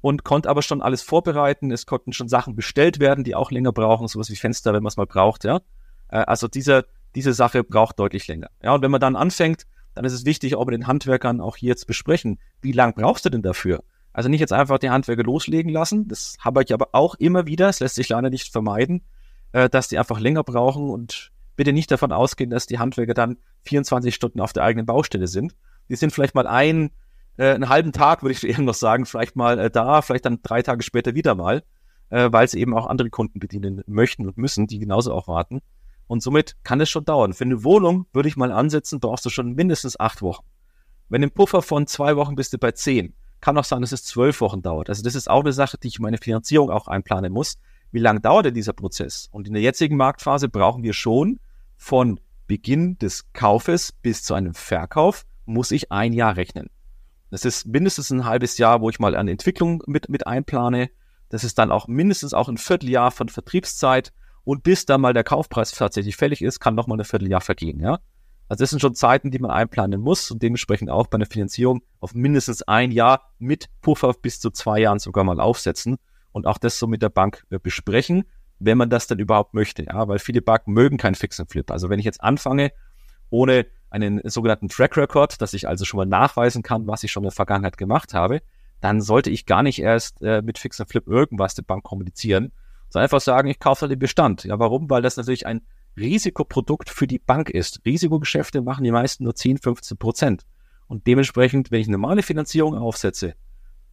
[0.00, 1.70] und konnte aber schon alles vorbereiten.
[1.70, 4.88] Es konnten schon Sachen bestellt werden, die auch länger brauchen, sowas wie Fenster, wenn man
[4.88, 5.60] es mal braucht, ja.
[6.08, 8.48] Äh, also diese, diese Sache braucht deutlich länger.
[8.62, 11.56] Ja, und wenn man dann anfängt, dann ist es wichtig, auch mit den Handwerkern auch
[11.56, 13.84] hier zu besprechen, wie lang brauchst du denn dafür?
[14.12, 16.08] Also nicht jetzt einfach die Handwerker loslegen lassen.
[16.08, 19.02] Das habe ich aber auch immer wieder, es lässt sich leider nicht vermeiden,
[19.52, 23.38] äh, dass die einfach länger brauchen und bitte nicht davon ausgehen, dass die Handwerker dann
[23.62, 25.54] 24 Stunden auf der eigenen Baustelle sind.
[25.88, 26.90] Die sind vielleicht mal ein,
[27.36, 30.40] äh, einen halben Tag, würde ich eher noch sagen, vielleicht mal äh, da, vielleicht dann
[30.42, 31.62] drei Tage später wieder mal,
[32.10, 35.60] äh, weil sie eben auch andere Kunden bedienen möchten und müssen, die genauso auch warten.
[36.06, 37.32] Und somit kann es schon dauern.
[37.32, 40.44] Für eine Wohnung würde ich mal ansetzen, brauchst du schon mindestens acht Wochen.
[41.08, 44.04] Wenn im Puffer von zwei Wochen bist du bei zehn, kann auch sein, dass es
[44.04, 44.88] zwölf Wochen dauert.
[44.88, 47.58] Also das ist auch eine Sache, die ich meine Finanzierung auch einplanen muss.
[47.92, 49.28] Wie lange dauert denn dieser Prozess?
[49.30, 51.38] Und in der jetzigen Marktphase brauchen wir schon
[51.76, 56.68] von Beginn des Kaufes bis zu einem Verkauf muss ich ein Jahr rechnen.
[57.30, 60.90] Das ist mindestens ein halbes Jahr, wo ich mal eine Entwicklung mit, mit einplane.
[61.30, 64.12] Das ist dann auch mindestens auch ein Vierteljahr von Vertriebszeit.
[64.44, 67.80] Und bis dann mal der Kaufpreis tatsächlich fällig ist, kann noch mal ein Vierteljahr vergehen,
[67.80, 67.98] ja.
[68.46, 71.82] Also das sind schon Zeiten, die man einplanen muss und dementsprechend auch bei einer Finanzierung
[72.00, 75.96] auf mindestens ein Jahr mit Puffer bis zu zwei Jahren sogar mal aufsetzen
[76.30, 78.24] und auch das so mit der Bank äh, besprechen
[78.64, 79.84] wenn man das dann überhaupt möchte.
[79.84, 81.70] Ja, weil viele Banken mögen keinen Fix and Flip.
[81.70, 82.72] Also wenn ich jetzt anfange,
[83.30, 87.22] ohne einen sogenannten Track Record, dass ich also schon mal nachweisen kann, was ich schon
[87.22, 88.42] in der Vergangenheit gemacht habe,
[88.80, 92.52] dann sollte ich gar nicht erst äh, mit Fix and Flip irgendwas der Bank kommunizieren,
[92.88, 94.44] sondern einfach sagen, ich kaufe halt den Bestand.
[94.44, 94.90] Ja, warum?
[94.90, 95.62] Weil das natürlich ein
[95.96, 97.80] Risikoprodukt für die Bank ist.
[97.84, 100.44] Risikogeschäfte machen die meisten nur 10, 15 Prozent.
[100.86, 103.34] Und dementsprechend, wenn ich normale Finanzierung aufsetze,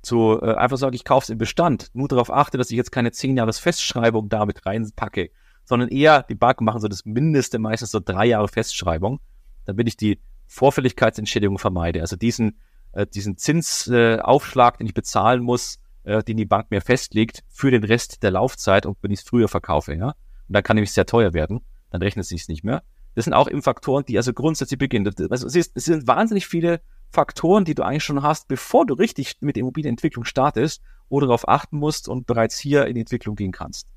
[0.02, 2.92] zu äh, einfach sagen, ich kaufe es im Bestand, nur darauf achte, dass ich jetzt
[2.92, 5.32] keine 10 Jahres Festschreibung damit reinpacke,
[5.64, 9.20] sondern eher, die Banken machen so das Mindeste, meistens so drei Jahre Festschreibung,
[9.66, 12.02] damit ich die Vorfälligkeitsentschädigung vermeide.
[12.02, 12.58] Also diesen,
[12.94, 17.72] äh, diesen Zinsaufschlag, äh, den ich bezahlen muss, äh, den die Bank mir festlegt, für
[17.72, 20.08] den Rest der Laufzeit und wenn ich es früher verkaufe, ja.
[20.08, 22.84] Und dann kann nämlich sehr teuer werden, dann rechnet es sich nicht mehr.
[23.16, 25.14] Das sind auch eben Faktoren, die also grundsätzlich beginnen.
[25.30, 26.82] Also es, ist, es sind wahnsinnig viele
[27.12, 31.78] Faktoren, die du eigentlich schon hast, bevor du richtig mit Immobilienentwicklung startest oder darauf achten
[31.78, 33.88] musst und bereits hier in die Entwicklung gehen kannst.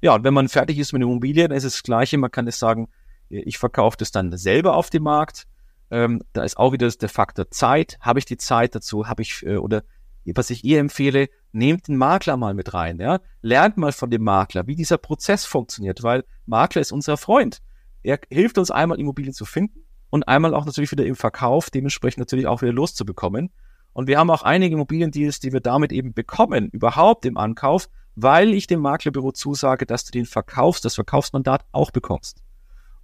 [0.00, 2.18] Ja, und wenn man fertig ist mit Immobilien, dann ist es das Gleiche.
[2.18, 2.88] Man kann es sagen,
[3.28, 5.46] ich verkaufe das dann selber auf dem Markt.
[5.90, 7.98] Ähm, da ist auch wieder der Faktor Zeit.
[8.00, 9.06] Habe ich die Zeit dazu?
[9.06, 9.82] Habe ich, äh, oder
[10.24, 12.98] was ich ihr empfehle, nehmt den Makler mal mit rein.
[12.98, 13.20] Ja?
[13.42, 17.60] Lernt mal von dem Makler, wie dieser Prozess funktioniert, weil Makler ist unser Freund.
[18.02, 22.18] Er hilft uns einmal Immobilien zu finden und einmal auch natürlich wieder im Verkauf, dementsprechend
[22.18, 23.50] natürlich auch wieder loszubekommen.
[23.94, 28.52] Und wir haben auch einige Immobiliendeals, die wir damit eben bekommen, überhaupt im Ankauf, weil
[28.52, 32.42] ich dem Maklerbüro zusage, dass du den Verkaufs, das Verkaufsmandat auch bekommst.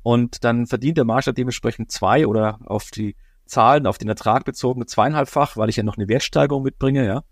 [0.03, 4.87] Und dann verdient der Makler dementsprechend zwei oder auf die Zahlen, auf den Ertrag bezogen
[4.87, 7.23] zweieinhalbfach, weil ich ja noch eine Wertsteigerung mitbringe, ja.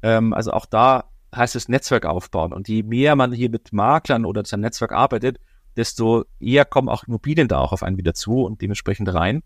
[0.00, 2.52] Ähm, also auch da heißt es Netzwerk aufbauen.
[2.52, 5.40] Und je mehr man hier mit Maklern oder seinem Netzwerk arbeitet,
[5.78, 9.42] desto eher kommen auch Immobilien da auch auf einen wieder zu und dementsprechend rein.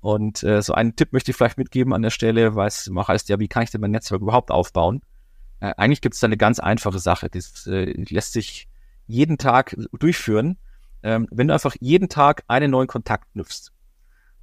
[0.00, 3.08] Und äh, so einen Tipp möchte ich vielleicht mitgeben an der Stelle, weil es immer
[3.08, 5.02] heißt, ja, wie kann ich denn mein Netzwerk überhaupt aufbauen?
[5.60, 8.68] Äh, eigentlich gibt es da eine ganz einfache Sache, das äh, lässt sich
[9.06, 10.58] jeden Tag durchführen.
[11.02, 13.72] Ähm, wenn du einfach jeden Tag einen neuen Kontakt knüpfst,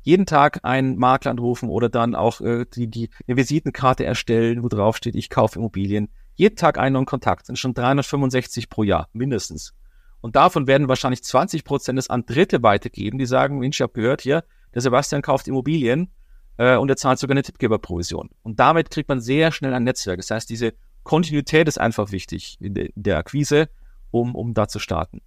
[0.01, 4.69] jeden Tag einen Makler anrufen oder dann auch äh, die, die eine Visitenkarte erstellen, wo
[4.69, 6.09] drauf steht, ich kaufe Immobilien.
[6.35, 9.73] Jeden Tag einen neuen Kontakt, sind schon 365 pro Jahr, mindestens.
[10.21, 13.93] Und davon werden wahrscheinlich 20 Prozent es an Dritte weitergeben, die sagen, Mensch, ich habe
[13.93, 14.43] gehört hier,
[14.73, 16.11] der Sebastian kauft Immobilien
[16.57, 18.29] äh, und er zahlt sogar eine Tippgeberprovision.
[18.43, 20.17] Und damit kriegt man sehr schnell ein Netzwerk.
[20.17, 23.69] Das heißt, diese Kontinuität ist einfach wichtig in, de, in der Akquise,
[24.11, 25.21] um, um da zu starten.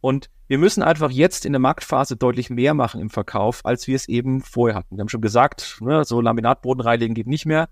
[0.00, 3.96] Und wir müssen einfach jetzt in der Marktphase deutlich mehr machen im Verkauf, als wir
[3.96, 4.96] es eben vorher hatten.
[4.96, 7.68] Wir haben schon gesagt, ne, so Laminatboden reinlegen geht nicht mehr.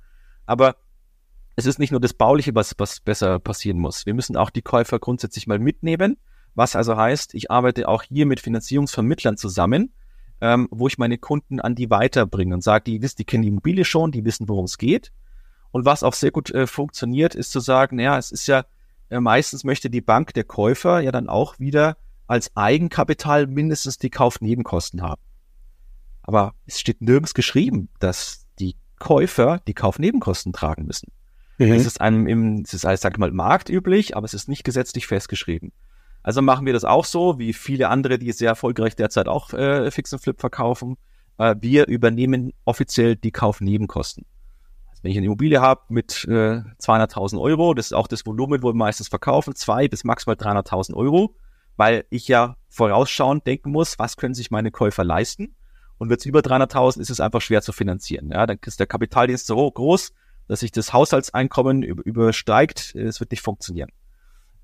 [0.46, 0.76] Aber
[1.56, 4.06] es ist nicht nur das Bauliche, was, was besser passieren muss.
[4.06, 6.16] Wir müssen auch die Käufer grundsätzlich mal mitnehmen
[6.54, 9.92] was also heißt, ich arbeite auch hier mit Finanzierungsvermittlern zusammen,
[10.40, 13.48] ähm, wo ich meine Kunden an die weiterbringe und sage, die wissen, die kennen die
[13.48, 15.12] Immobilie schon, die wissen, worum es geht.
[15.70, 18.64] Und was auch sehr gut äh, funktioniert, ist zu sagen, ja, es ist ja
[19.12, 21.96] äh, meistens möchte die Bank der Käufer ja dann auch wieder
[22.26, 25.20] als Eigenkapital mindestens die Kaufnebenkosten haben.
[26.22, 31.12] Aber es steht nirgends geschrieben, dass die Käufer die Kaufnebenkosten tragen müssen.
[31.58, 31.72] Mhm.
[31.72, 35.06] Es ist einem im, es ist, sag ich mal, marktüblich, aber es ist nicht gesetzlich
[35.06, 35.72] festgeschrieben.
[36.22, 39.90] Also machen wir das auch so, wie viele andere, die sehr erfolgreich derzeit auch äh,
[39.90, 40.96] Fix und Flip verkaufen.
[41.38, 44.24] Äh, wir übernehmen offiziell die Kaufnebenkosten.
[44.90, 48.62] Also wenn ich eine Immobilie habe mit äh, 200.000 Euro, das ist auch das Volumen,
[48.62, 51.34] wo wir meistens verkaufen, zwei bis maximal 300.000 Euro,
[51.76, 55.56] weil ich ja vorausschauend denken muss, was können sich meine Käufer leisten.
[55.98, 58.30] Und wird es über 300.000, ist es einfach schwer zu finanzieren.
[58.32, 60.12] Ja, dann ist der Kapitaldienst so groß,
[60.48, 62.94] dass sich das Haushaltseinkommen übersteigt.
[62.96, 63.88] Es wird nicht funktionieren.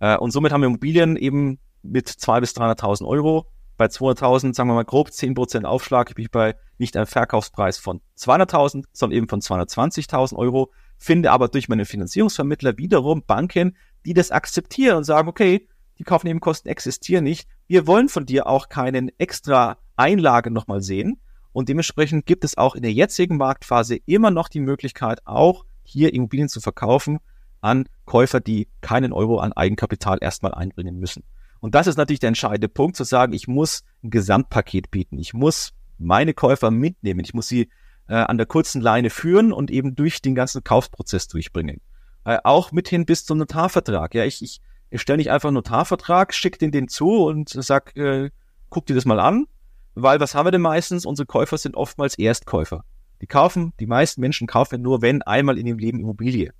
[0.01, 3.47] Äh, und somit haben wir Immobilien eben mit 200.000 bis 300.000 Euro.
[3.77, 8.01] Bei 200.000, sagen wir mal grob 10% Aufschlag, bin ich bei nicht einem Verkaufspreis von
[8.17, 10.73] 200.000, sondern eben von 220.000 Euro.
[10.97, 15.69] Finde aber durch meine Finanzierungsvermittler wiederum Banken, die das akzeptieren und sagen, okay,
[15.99, 17.49] die Kaufnebenkosten existieren nicht.
[17.67, 21.21] Wir wollen von dir auch keinen extra Einlage nochmal sehen.
[21.53, 26.13] Und dementsprechend gibt es auch in der jetzigen Marktphase immer noch die Möglichkeit, auch hier
[26.15, 27.19] Immobilien zu verkaufen
[27.61, 31.25] an Käufer, die keinen Euro an Eigenkapital erstmal einbringen müssen.
[31.61, 35.19] Und das ist natürlich der entscheidende Punkt, zu sagen, ich muss ein Gesamtpaket bieten.
[35.19, 37.21] Ich muss meine Käufer mitnehmen.
[37.21, 37.69] Ich muss sie
[38.09, 41.81] äh, an der kurzen Leine führen und eben durch den ganzen Kaufprozess durchbringen.
[42.25, 44.15] Äh, auch mithin bis zum Notarvertrag.
[44.15, 47.97] Ja, ich, ich, ich stelle nicht einfach einen Notarvertrag, schicke den den zu und sag,
[47.97, 48.31] äh,
[48.71, 49.47] guck dir das mal an.
[49.95, 51.05] Weil was haben wir denn meistens?
[51.05, 52.85] Unsere Käufer sind oftmals Erstkäufer.
[53.21, 56.53] Die kaufen, die meisten Menschen kaufen nur, wenn einmal in ihrem Leben Immobilie.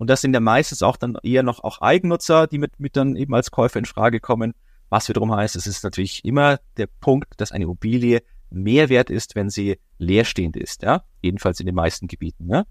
[0.00, 3.16] Und das sind ja meistens auch dann eher noch auch Eigennutzer, die mit, mit dann
[3.16, 4.54] eben als Käufer in Frage kommen.
[4.88, 9.34] Was wiederum heißt, es ist natürlich immer der Punkt, dass eine Immobilie mehr wert ist,
[9.34, 12.48] wenn sie leerstehend ist, ja, jedenfalls in den meisten Gebieten.
[12.48, 12.64] Ja?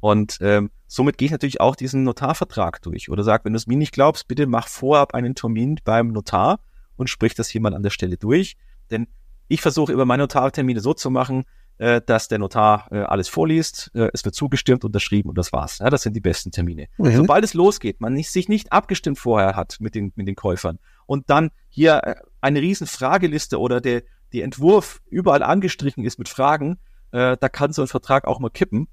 [0.00, 3.68] Und ähm, somit gehe ich natürlich auch diesen Notarvertrag durch oder sage, wenn du es
[3.68, 6.58] mir nicht glaubst, bitte mach vorab einen Termin beim Notar
[6.96, 8.56] und sprich das hier mal an der Stelle durch.
[8.90, 9.06] Denn
[9.46, 11.44] ich versuche über meine Notartermine so zu machen,
[11.78, 15.78] äh, dass der Notar äh, alles vorliest, äh, es wird zugestimmt, unterschrieben und das war's.
[15.78, 16.86] Ja, das sind die besten Termine.
[16.98, 17.16] Mhm.
[17.16, 20.78] Sobald es losgeht, man nicht, sich nicht abgestimmt vorher hat mit den, mit den Käufern
[21.06, 24.02] und dann hier äh, eine riesen Frageliste oder der,
[24.32, 26.78] der Entwurf überall angestrichen ist mit Fragen,
[27.12, 28.88] äh, da kann so ein Vertrag auch mal kippen.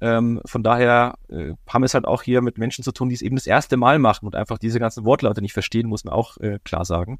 [0.00, 3.14] Ähm, von daher äh, haben wir es halt auch hier mit Menschen zu tun, die
[3.14, 6.12] es eben das erste Mal machen und einfach diese ganzen Wortlaute nicht verstehen, muss man
[6.12, 7.18] auch äh, klar sagen.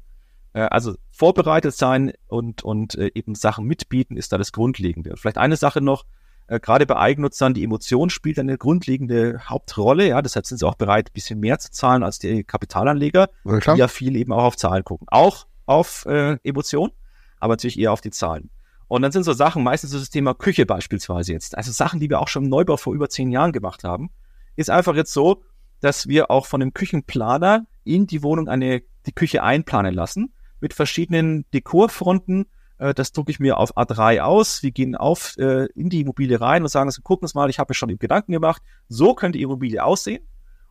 [0.55, 5.11] Äh, also vorbereitet sein und, und äh, eben Sachen mitbieten ist da das Grundlegende.
[5.11, 6.05] Und vielleicht eine Sache noch,
[6.47, 10.07] äh, gerade bei Eigennutzern, die Emotion spielt eine grundlegende Hauptrolle.
[10.07, 13.59] Ja, deshalb sind sie auch bereit, ein bisschen mehr zu zahlen als die Kapitalanleger, ja,
[13.59, 15.07] die ja viel eben auch auf Zahlen gucken.
[15.11, 16.91] Auch auf äh, Emotion,
[17.39, 18.49] aber natürlich eher auf die Zahlen.
[18.87, 21.57] Und dann sind so Sachen, meistens so das Thema Küche beispielsweise jetzt.
[21.57, 24.09] Also Sachen, die wir auch schon im Neubau vor über zehn Jahren gemacht haben,
[24.55, 25.43] ist einfach jetzt so,
[25.81, 30.34] dass wir auch von dem Küchenplaner in die Wohnung eine, die Küche einplanen lassen
[30.65, 32.47] mit verschiedenen Dekorfronten.
[32.79, 34.63] Äh, das drucke ich mir auf A3 aus.
[34.63, 37.59] Wir gehen auf äh, in die Immobilie rein und sagen, also, gucken Sie mal, ich
[37.59, 38.63] habe mir schon Gedanken gemacht.
[38.89, 40.23] So könnte die Immobilie aussehen.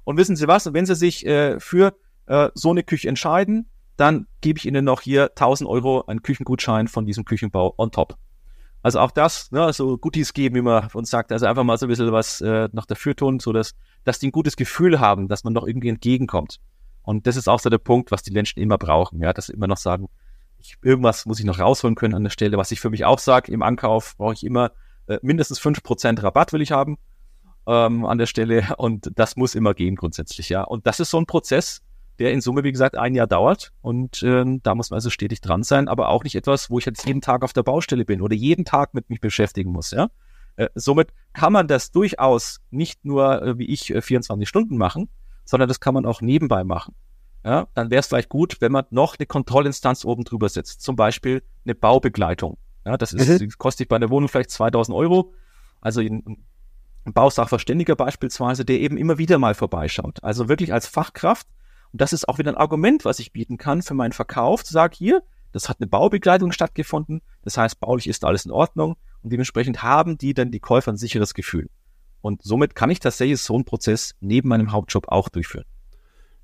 [0.02, 0.66] Und wissen Sie was?
[0.66, 1.94] Und wenn Sie sich äh, für
[2.26, 6.88] äh, so eine Küche entscheiden, dann gebe ich Ihnen noch hier 1000 Euro einen Küchengutschein
[6.88, 8.18] von diesem Küchenbau on top.
[8.82, 11.86] Also auch das, ne, so Goodies geben, wie man uns sagt, also einfach mal so
[11.86, 15.28] ein bisschen was äh, noch dafür tun, so dass, dass die ein gutes Gefühl haben,
[15.28, 16.58] dass man noch irgendwie entgegenkommt.
[17.04, 19.52] Und das ist auch so der Punkt, was die Menschen immer brauchen, ja, dass sie
[19.52, 20.08] immer noch sagen,
[20.58, 23.18] ich, irgendwas muss ich noch rausholen können an der Stelle, was ich für mich auch
[23.18, 24.72] sage, im Ankauf brauche ich immer
[25.06, 26.98] äh, mindestens fünf Prozent Rabatt will ich haben
[27.66, 30.62] ähm, an der Stelle und das muss immer gehen grundsätzlich, ja.
[30.62, 31.82] Und das ist so ein Prozess,
[32.18, 33.72] der in Summe, wie gesagt, ein Jahr dauert.
[33.80, 36.84] Und ähm, da muss man also stetig dran sein, aber auch nicht etwas, wo ich
[36.84, 39.90] jetzt jeden Tag auf der Baustelle bin oder jeden Tag mit mich beschäftigen muss.
[39.90, 40.10] Ja?
[40.56, 45.08] Äh, somit kann man das durchaus nicht nur, äh, wie ich, äh, 24 Stunden machen,
[45.44, 46.94] sondern das kann man auch nebenbei machen.
[47.44, 47.68] Ja?
[47.74, 50.80] Dann wäre es vielleicht gut, wenn man noch eine Kontrollinstanz oben drüber setzt.
[50.80, 52.56] Zum Beispiel eine Baubegleitung.
[52.84, 53.50] Ja, das ist, mhm.
[53.58, 55.32] kostet bei einer Wohnung vielleicht 2000 Euro.
[55.80, 56.44] Also ein
[57.04, 60.22] Bausachverständiger beispielsweise, der eben immer wieder mal vorbeischaut.
[60.22, 61.46] Also wirklich als Fachkraft
[61.94, 64.72] und das ist auch wieder ein Argument, was ich bieten kann für meinen Verkauf, zu
[64.72, 65.22] sagen, hier,
[65.52, 70.18] das hat eine Baubegleitung stattgefunden, das heißt, baulich ist alles in Ordnung und dementsprechend haben
[70.18, 71.70] die dann die Käufer ein sicheres Gefühl.
[72.24, 75.66] Und somit kann ich tatsächlich so einen Prozess neben meinem Hauptjob auch durchführen.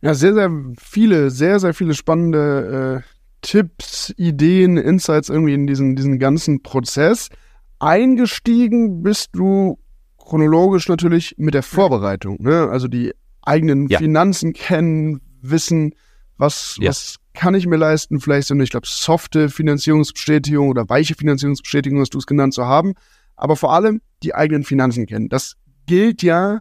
[0.02, 3.08] Ja, sehr, sehr viele, sehr, sehr viele spannende äh,
[3.40, 7.30] Tipps, Ideen, Insights irgendwie in diesen, diesen ganzen Prozess.
[7.78, 9.78] Eingestiegen bist du
[10.18, 12.68] chronologisch natürlich mit der Vorbereitung, ne?
[12.68, 14.00] Also die eigenen ja.
[14.00, 15.94] Finanzen kennen, wissen,
[16.36, 16.90] was, ja.
[16.90, 22.00] was kann ich mir leisten, vielleicht so eine, ich glaube, softe Finanzierungsbestätigung oder weiche Finanzierungsbestätigung,
[22.00, 22.92] hast du es genannt, zu haben,
[23.34, 25.30] aber vor allem die eigenen Finanzen kennen.
[25.30, 25.56] Das
[25.86, 26.60] gilt ja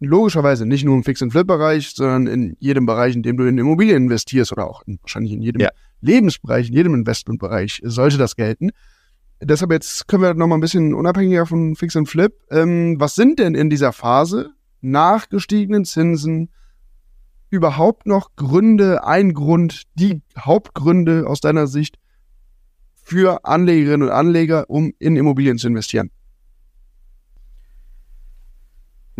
[0.00, 4.50] logischerweise nicht nur im Fix-and-Flip-Bereich, sondern in jedem Bereich, in dem du in Immobilien investierst
[4.52, 5.68] oder auch in, wahrscheinlich in jedem ja.
[6.00, 8.70] Lebensbereich, in jedem Investmentbereich sollte das gelten.
[9.42, 12.32] Deshalb jetzt können wir noch mal ein bisschen unabhängiger von Fix and Flip.
[12.50, 16.50] Ähm, was sind denn in dieser Phase nach gestiegenen Zinsen
[17.50, 21.96] überhaupt noch Gründe, ein Grund, die Hauptgründe aus deiner Sicht
[23.02, 26.10] für Anlegerinnen und Anleger, um in Immobilien zu investieren?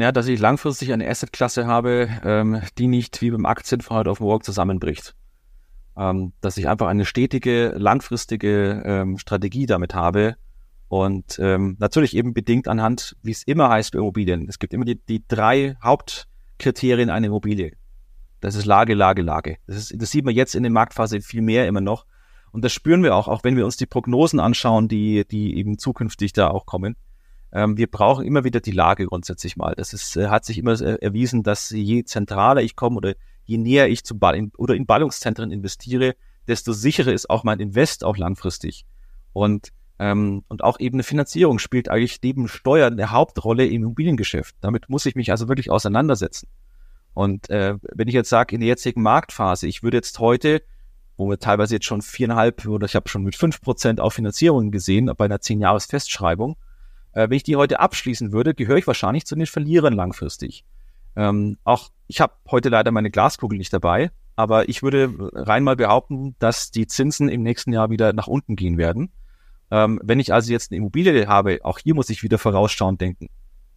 [0.00, 4.20] Ja, dass ich langfristig eine Assetklasse habe, ähm, die nicht wie beim Aktienfonds halt auf
[4.20, 5.14] morgen zusammenbricht.
[5.94, 10.36] Ähm, dass ich einfach eine stetige, langfristige ähm, Strategie damit habe
[10.88, 14.48] und ähm, natürlich eben bedingt anhand, wie es immer heißt bei Immobilien.
[14.48, 17.72] Es gibt immer die, die drei Hauptkriterien einer Immobilie.
[18.40, 19.58] Das ist Lage, Lage, Lage.
[19.66, 22.06] Das, ist, das sieht man jetzt in der Marktphase viel mehr immer noch.
[22.52, 25.78] Und das spüren wir auch, auch wenn wir uns die Prognosen anschauen, die, die eben
[25.78, 26.96] zukünftig da auch kommen.
[27.52, 29.74] Ähm, wir brauchen immer wieder die Lage grundsätzlich mal.
[29.76, 33.58] Das ist, äh, hat sich immer äh, erwiesen, dass je zentraler ich komme oder je
[33.58, 36.14] näher ich zu Ball in, oder in Ballungszentren investiere,
[36.46, 38.84] desto sicherer ist auch mein Invest auch langfristig.
[39.32, 44.56] Und ähm, und auch eben eine Finanzierung spielt eigentlich neben Steuern eine Hauptrolle im Immobiliengeschäft.
[44.62, 46.48] Damit muss ich mich also wirklich auseinandersetzen.
[47.12, 50.62] Und äh, wenn ich jetzt sage, in der jetzigen Marktphase, ich würde jetzt heute,
[51.18, 54.70] wo wir teilweise jetzt schon viereinhalb oder ich habe schon mit fünf Prozent auf Finanzierungen
[54.70, 56.56] gesehen, bei einer zehn Jahres Festschreibung,
[57.12, 60.64] äh, wenn ich die heute abschließen würde, gehöre ich wahrscheinlich zu den Verlierern langfristig.
[61.16, 65.76] Ähm, auch ich habe heute leider meine Glaskugel nicht dabei, aber ich würde rein mal
[65.76, 69.10] behaupten, dass die Zinsen im nächsten Jahr wieder nach unten gehen werden.
[69.70, 73.28] Ähm, wenn ich also jetzt eine Immobilie habe, auch hier muss ich wieder vorausschauend denken,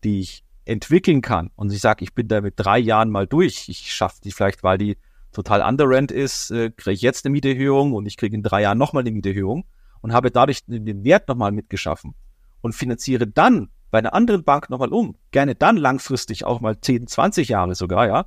[0.04, 3.68] die ich entwickeln kann und ich sage, ich bin da mit drei Jahren mal durch,
[3.68, 4.98] ich schaffe die vielleicht, weil die
[5.34, 8.78] total underrent ist, äh, kriege ich jetzt eine Mieterhöhung und ich kriege in drei Jahren
[8.78, 9.66] nochmal eine Mieterhöhung
[10.02, 12.16] und habe dadurch den Wert nochmal mitgeschaffen
[12.64, 17.05] und finanziere dann bei einer anderen Bank nochmal um, gerne dann langfristig auch mal 10,
[17.05, 18.26] 20 Jahre sogar, ja,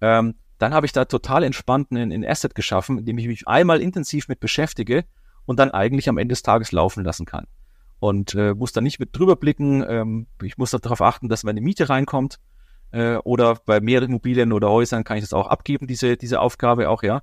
[0.00, 3.80] ähm, dann habe ich da total entspannten in, in Asset geschaffen, indem ich mich einmal
[3.80, 5.04] intensiv mit beschäftige
[5.44, 7.46] und dann eigentlich am Ende des Tages laufen lassen kann.
[7.98, 11.60] Und äh, muss dann nicht mit drüber blicken, ähm, ich muss darauf achten, dass meine
[11.60, 12.38] Miete reinkommt.
[12.92, 16.88] Äh, oder bei mehreren Immobilien oder Häusern kann ich das auch abgeben, diese, diese Aufgabe
[16.88, 17.22] auch, ja.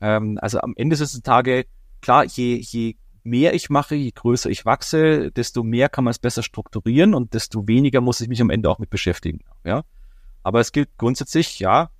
[0.00, 1.64] Ähm, also am Ende des Tages,
[2.00, 6.18] klar, je, je mehr ich mache, je größer ich wachse, desto mehr kann man es
[6.18, 9.40] besser strukturieren und desto weniger muss ich mich am Ende auch mit beschäftigen.
[9.64, 9.84] Ja.
[10.42, 11.90] Aber es gilt grundsätzlich, ja,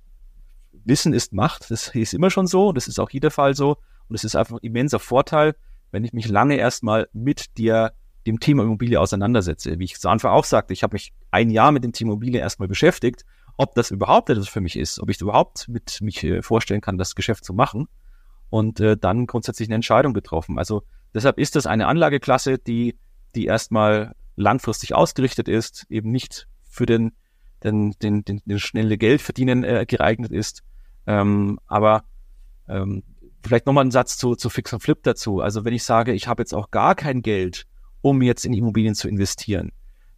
[0.83, 3.77] Wissen ist Macht, das ist immer schon so, das ist auch jeder Fall so.
[4.07, 5.55] Und es ist einfach ein immenser Vorteil,
[5.91, 7.93] wenn ich mich lange erstmal mit dir,
[8.25, 9.79] dem Thema Immobilie auseinandersetze.
[9.79, 12.39] Wie ich zu Anfang auch sagte, ich habe mich ein Jahr mit dem Thema Immobilie
[12.39, 13.25] erstmal beschäftigt,
[13.57, 16.97] ob das überhaupt etwas für mich ist, ob ich überhaupt mit mich äh, vorstellen kann,
[16.97, 17.87] das Geschäft zu machen
[18.49, 20.57] und äh, dann grundsätzlich eine Entscheidung getroffen.
[20.57, 20.83] Also
[21.13, 22.95] Deshalb ist das eine Anlageklasse, die,
[23.35, 27.11] die erstmal langfristig ausgerichtet ist, eben nicht für den,
[27.63, 30.63] den, den, den, den schnelle Geld verdienen äh, geeignet ist.
[31.05, 32.03] Ähm, aber
[32.67, 33.03] ähm,
[33.43, 35.41] vielleicht nochmal einen Satz zu, zu Fix und Flip dazu.
[35.41, 37.65] Also wenn ich sage, ich habe jetzt auch gar kein Geld,
[38.01, 39.71] um jetzt in Immobilien zu investieren,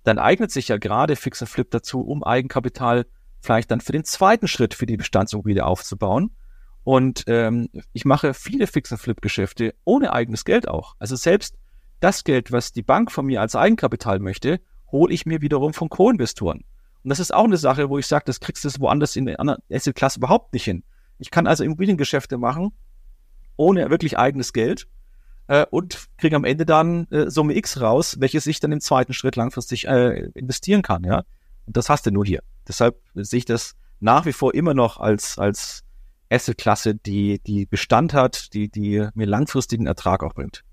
[0.03, 3.05] dann eignet sich ja gerade Fix und Flip dazu, um Eigenkapital
[3.39, 6.31] vielleicht dann für den zweiten Schritt für die Bestandsimmobilie aufzubauen.
[6.83, 10.95] Und ähm, ich mache viele Fix und Flip Geschäfte ohne eigenes Geld auch.
[10.99, 11.55] Also selbst
[11.99, 14.59] das Geld, was die Bank von mir als Eigenkapital möchte,
[14.91, 16.65] hole ich mir wiederum von Co-Investoren.
[17.03, 19.39] Und das ist auch eine Sache, wo ich sage, das kriegst du woanders in der
[19.39, 20.83] anderen Asset-Klasse überhaupt nicht hin.
[21.19, 22.71] Ich kann also Immobiliengeschäfte machen,
[23.55, 24.87] ohne wirklich eigenes Geld
[25.47, 29.13] äh, und kriege am Ende dann äh, Summe X raus, welches ich dann im zweiten
[29.13, 31.03] Schritt langfristig äh, investieren kann.
[31.03, 31.23] Ja,
[31.65, 32.41] und das hast du nur hier.
[32.67, 35.83] Deshalb sehe ich das nach wie vor immer noch als als
[36.29, 40.63] Asset-Klasse, die die Bestand hat, die die mir langfristigen Ertrag auch bringt.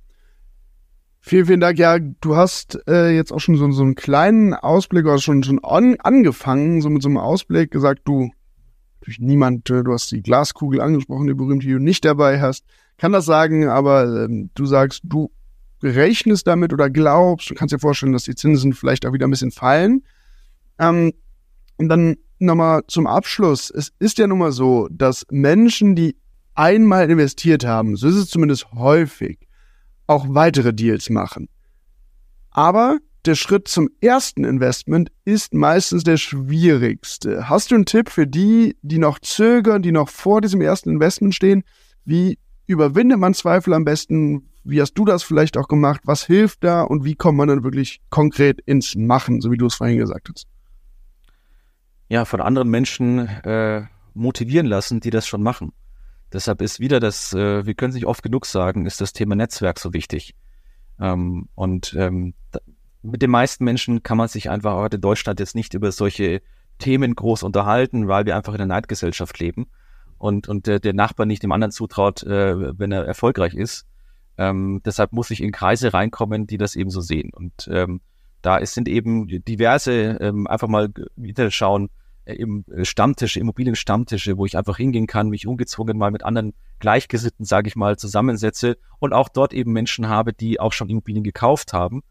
[1.22, 1.78] Vielen, vielen Dank.
[1.78, 5.61] Ja, du hast äh, jetzt auch schon so, so einen kleinen Ausblick, oder schon, schon
[5.62, 8.30] on, angefangen, so mit so einem Ausblick gesagt, du,
[9.01, 12.64] natürlich niemand, äh, du hast die Glaskugel angesprochen, die berühmte, die du nicht dabei hast,
[12.96, 15.30] kann das sagen, aber ähm, du sagst, du
[15.82, 19.30] rechnest damit oder glaubst, du kannst dir vorstellen, dass die Zinsen vielleicht auch wieder ein
[19.30, 20.05] bisschen fallen.
[20.78, 21.12] Ähm,
[21.76, 23.70] und dann nochmal zum Abschluss.
[23.70, 26.16] Es ist ja nun mal so, dass Menschen, die
[26.55, 29.38] einmal investiert haben, so ist es zumindest häufig,
[30.07, 31.49] auch weitere Deals machen.
[32.51, 37.49] Aber der Schritt zum ersten Investment ist meistens der schwierigste.
[37.49, 41.34] Hast du einen Tipp für die, die noch zögern, die noch vor diesem ersten Investment
[41.34, 41.62] stehen?
[42.05, 44.49] Wie überwindet man Zweifel am besten?
[44.64, 46.01] Wie hast du das vielleicht auch gemacht?
[46.05, 49.66] Was hilft da und wie kommt man dann wirklich konkret ins Machen, so wie du
[49.66, 50.47] es vorhin gesagt hast?
[52.11, 53.84] Ja, von anderen Menschen äh,
[54.14, 55.72] motivieren lassen, die das schon machen.
[56.32, 59.36] Deshalb ist wieder das, äh, wir können es nicht oft genug sagen, ist das Thema
[59.36, 60.34] Netzwerk so wichtig.
[60.98, 62.58] Ähm, und ähm, da,
[63.02, 66.42] mit den meisten Menschen kann man sich einfach heute in Deutschland jetzt nicht über solche
[66.78, 69.68] Themen groß unterhalten, weil wir einfach in einer Neidgesellschaft leben
[70.18, 73.86] und, und der, der Nachbar nicht dem anderen zutraut, äh, wenn er erfolgreich ist.
[74.36, 77.30] Ähm, deshalb muss ich in Kreise reinkommen, die das eben so sehen.
[77.32, 78.00] Und ähm,
[78.42, 81.88] da ist, sind eben diverse, ähm, einfach mal wieder schauen,
[82.35, 87.45] eben äh, Stammtische, Immobilienstammtische, wo ich einfach hingehen kann, mich ungezwungen mal mit anderen Gleichgesinnten,
[87.45, 91.72] sage ich mal, zusammensetze und auch dort eben Menschen habe, die auch schon Immobilien gekauft
[91.72, 92.03] haben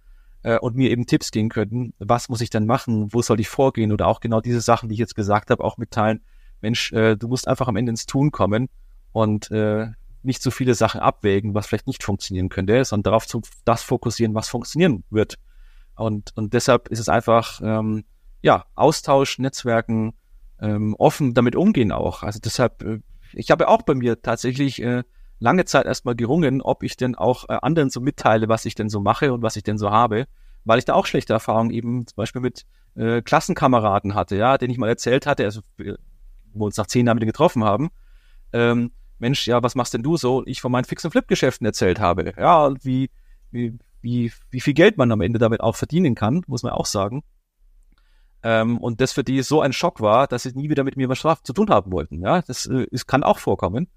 [0.43, 3.49] äh, und mir eben Tipps geben könnten, was muss ich denn machen, wo soll ich
[3.49, 6.22] vorgehen oder auch genau diese Sachen, die ich jetzt gesagt habe, auch mitteilen.
[6.61, 8.70] Mensch, äh, du musst einfach am Ende ins Tun kommen
[9.11, 9.88] und äh,
[10.22, 14.36] nicht so viele Sachen abwägen, was vielleicht nicht funktionieren könnte, sondern darauf zu das fokussieren,
[14.36, 15.36] was funktionieren wird.
[15.95, 18.03] Und, und deshalb ist es einfach ähm,
[18.41, 20.13] ja, Austausch, Netzwerken,
[20.61, 22.23] ähm, offen damit umgehen auch.
[22.23, 22.99] Also deshalb, äh,
[23.33, 25.03] ich habe auch bei mir tatsächlich äh,
[25.39, 28.89] lange Zeit erstmal gerungen, ob ich denn auch äh, anderen so mitteile, was ich denn
[28.89, 30.27] so mache und was ich denn so habe,
[30.65, 32.65] weil ich da auch schlechte Erfahrungen eben zum Beispiel mit
[32.95, 35.61] äh, Klassenkameraden hatte, ja, den ich mal erzählt hatte, also
[36.53, 37.89] wo uns nach zehn Jahren wieder getroffen haben.
[38.51, 40.43] Ähm, Mensch, ja, was machst denn du so?
[40.45, 42.33] Ich von meinen Fix- und Flip-Geschäften erzählt habe.
[42.37, 43.09] Ja, wie,
[43.51, 46.85] wie, wie, wie viel Geld man am Ende damit auch verdienen kann, muss man auch
[46.85, 47.23] sagen.
[48.41, 51.09] Ähm, und das für die so ein Schock war, dass sie nie wieder mit mir
[51.09, 52.21] was zu tun haben wollten.
[52.21, 53.87] Ja, das, äh, das kann auch vorkommen.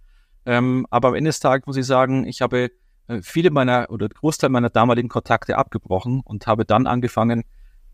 [0.45, 2.71] Ähm, aber am Ende des Tages muss ich sagen, ich habe
[3.07, 7.45] äh, viele meiner oder Großteil meiner damaligen Kontakte abgebrochen und habe dann angefangen,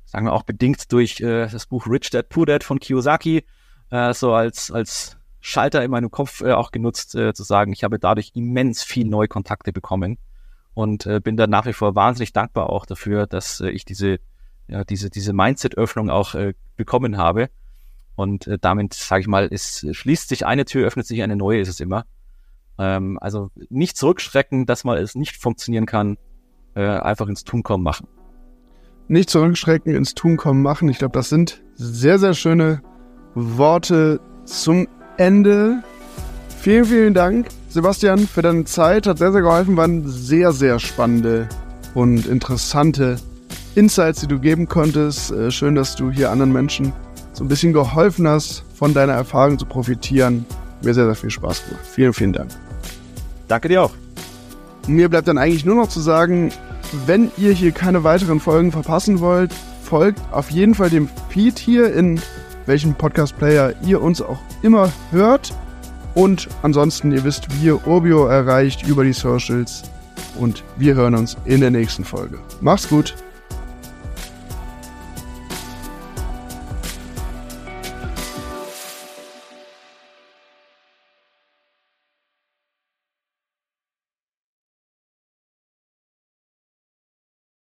[0.07, 3.45] sagen wir auch bedingt durch äh, das Buch Rich Dad Poor Dad von Kiyosaki,
[3.91, 7.85] äh, so als, als Schalter in meinem Kopf äh, auch genutzt, äh, zu sagen, ich
[7.85, 10.19] habe dadurch immens viel neue Kontakte bekommen
[10.75, 14.21] und äh, bin da nach wie vor wahnsinnig dankbar auch dafür, dass ich diese
[14.69, 17.49] ja, diese, diese Mindset-Öffnung auch äh, bekommen habe.
[18.15, 21.61] Und äh, damit, sage ich mal, es schließt sich eine Tür, öffnet sich eine neue,
[21.61, 22.05] ist es immer.
[22.79, 26.17] Ähm, also nicht zurückschrecken, dass mal es nicht funktionieren kann,
[26.75, 28.09] äh, einfach ins Tun kommen machen.
[29.09, 30.89] Nicht zurückschrecken, ins Tun kommen machen.
[30.89, 32.83] Ich glaube, das sind sehr, sehr schöne
[33.35, 35.83] Worte zum Ende.
[36.61, 39.07] Vielen, vielen Dank, Sebastian, für deine Zeit.
[39.07, 39.77] Hat sehr, sehr geholfen.
[39.77, 41.49] Waren sehr, sehr spannende
[41.95, 43.17] und interessante
[43.79, 45.31] Insights, die du geben konntest.
[45.31, 46.93] Äh, schön, dass du hier anderen Menschen
[47.33, 50.45] so ein bisschen geholfen hast, von deiner Erfahrung zu profitieren.
[50.83, 51.87] Mir sehr, sehr viel Spaß gemacht.
[51.87, 52.51] Vielen, vielen Dank.
[53.47, 53.93] Danke dir auch.
[54.89, 56.51] Mir bleibt dann eigentlich nur noch zu sagen,
[57.07, 59.53] wenn ihr hier keine weiteren Folgen verpassen wollt,
[59.85, 62.21] folgt auf jeden Fall dem Feed hier, in
[62.67, 65.55] welchem Podcast-Player ihr uns auch immer hört.
[66.17, 69.85] Und ansonsten, ihr wisst, wie ihr Urbio erreicht über die Socials.
[70.37, 72.41] Und wir hören uns in der nächsten Folge.
[72.61, 73.15] Macht's gut.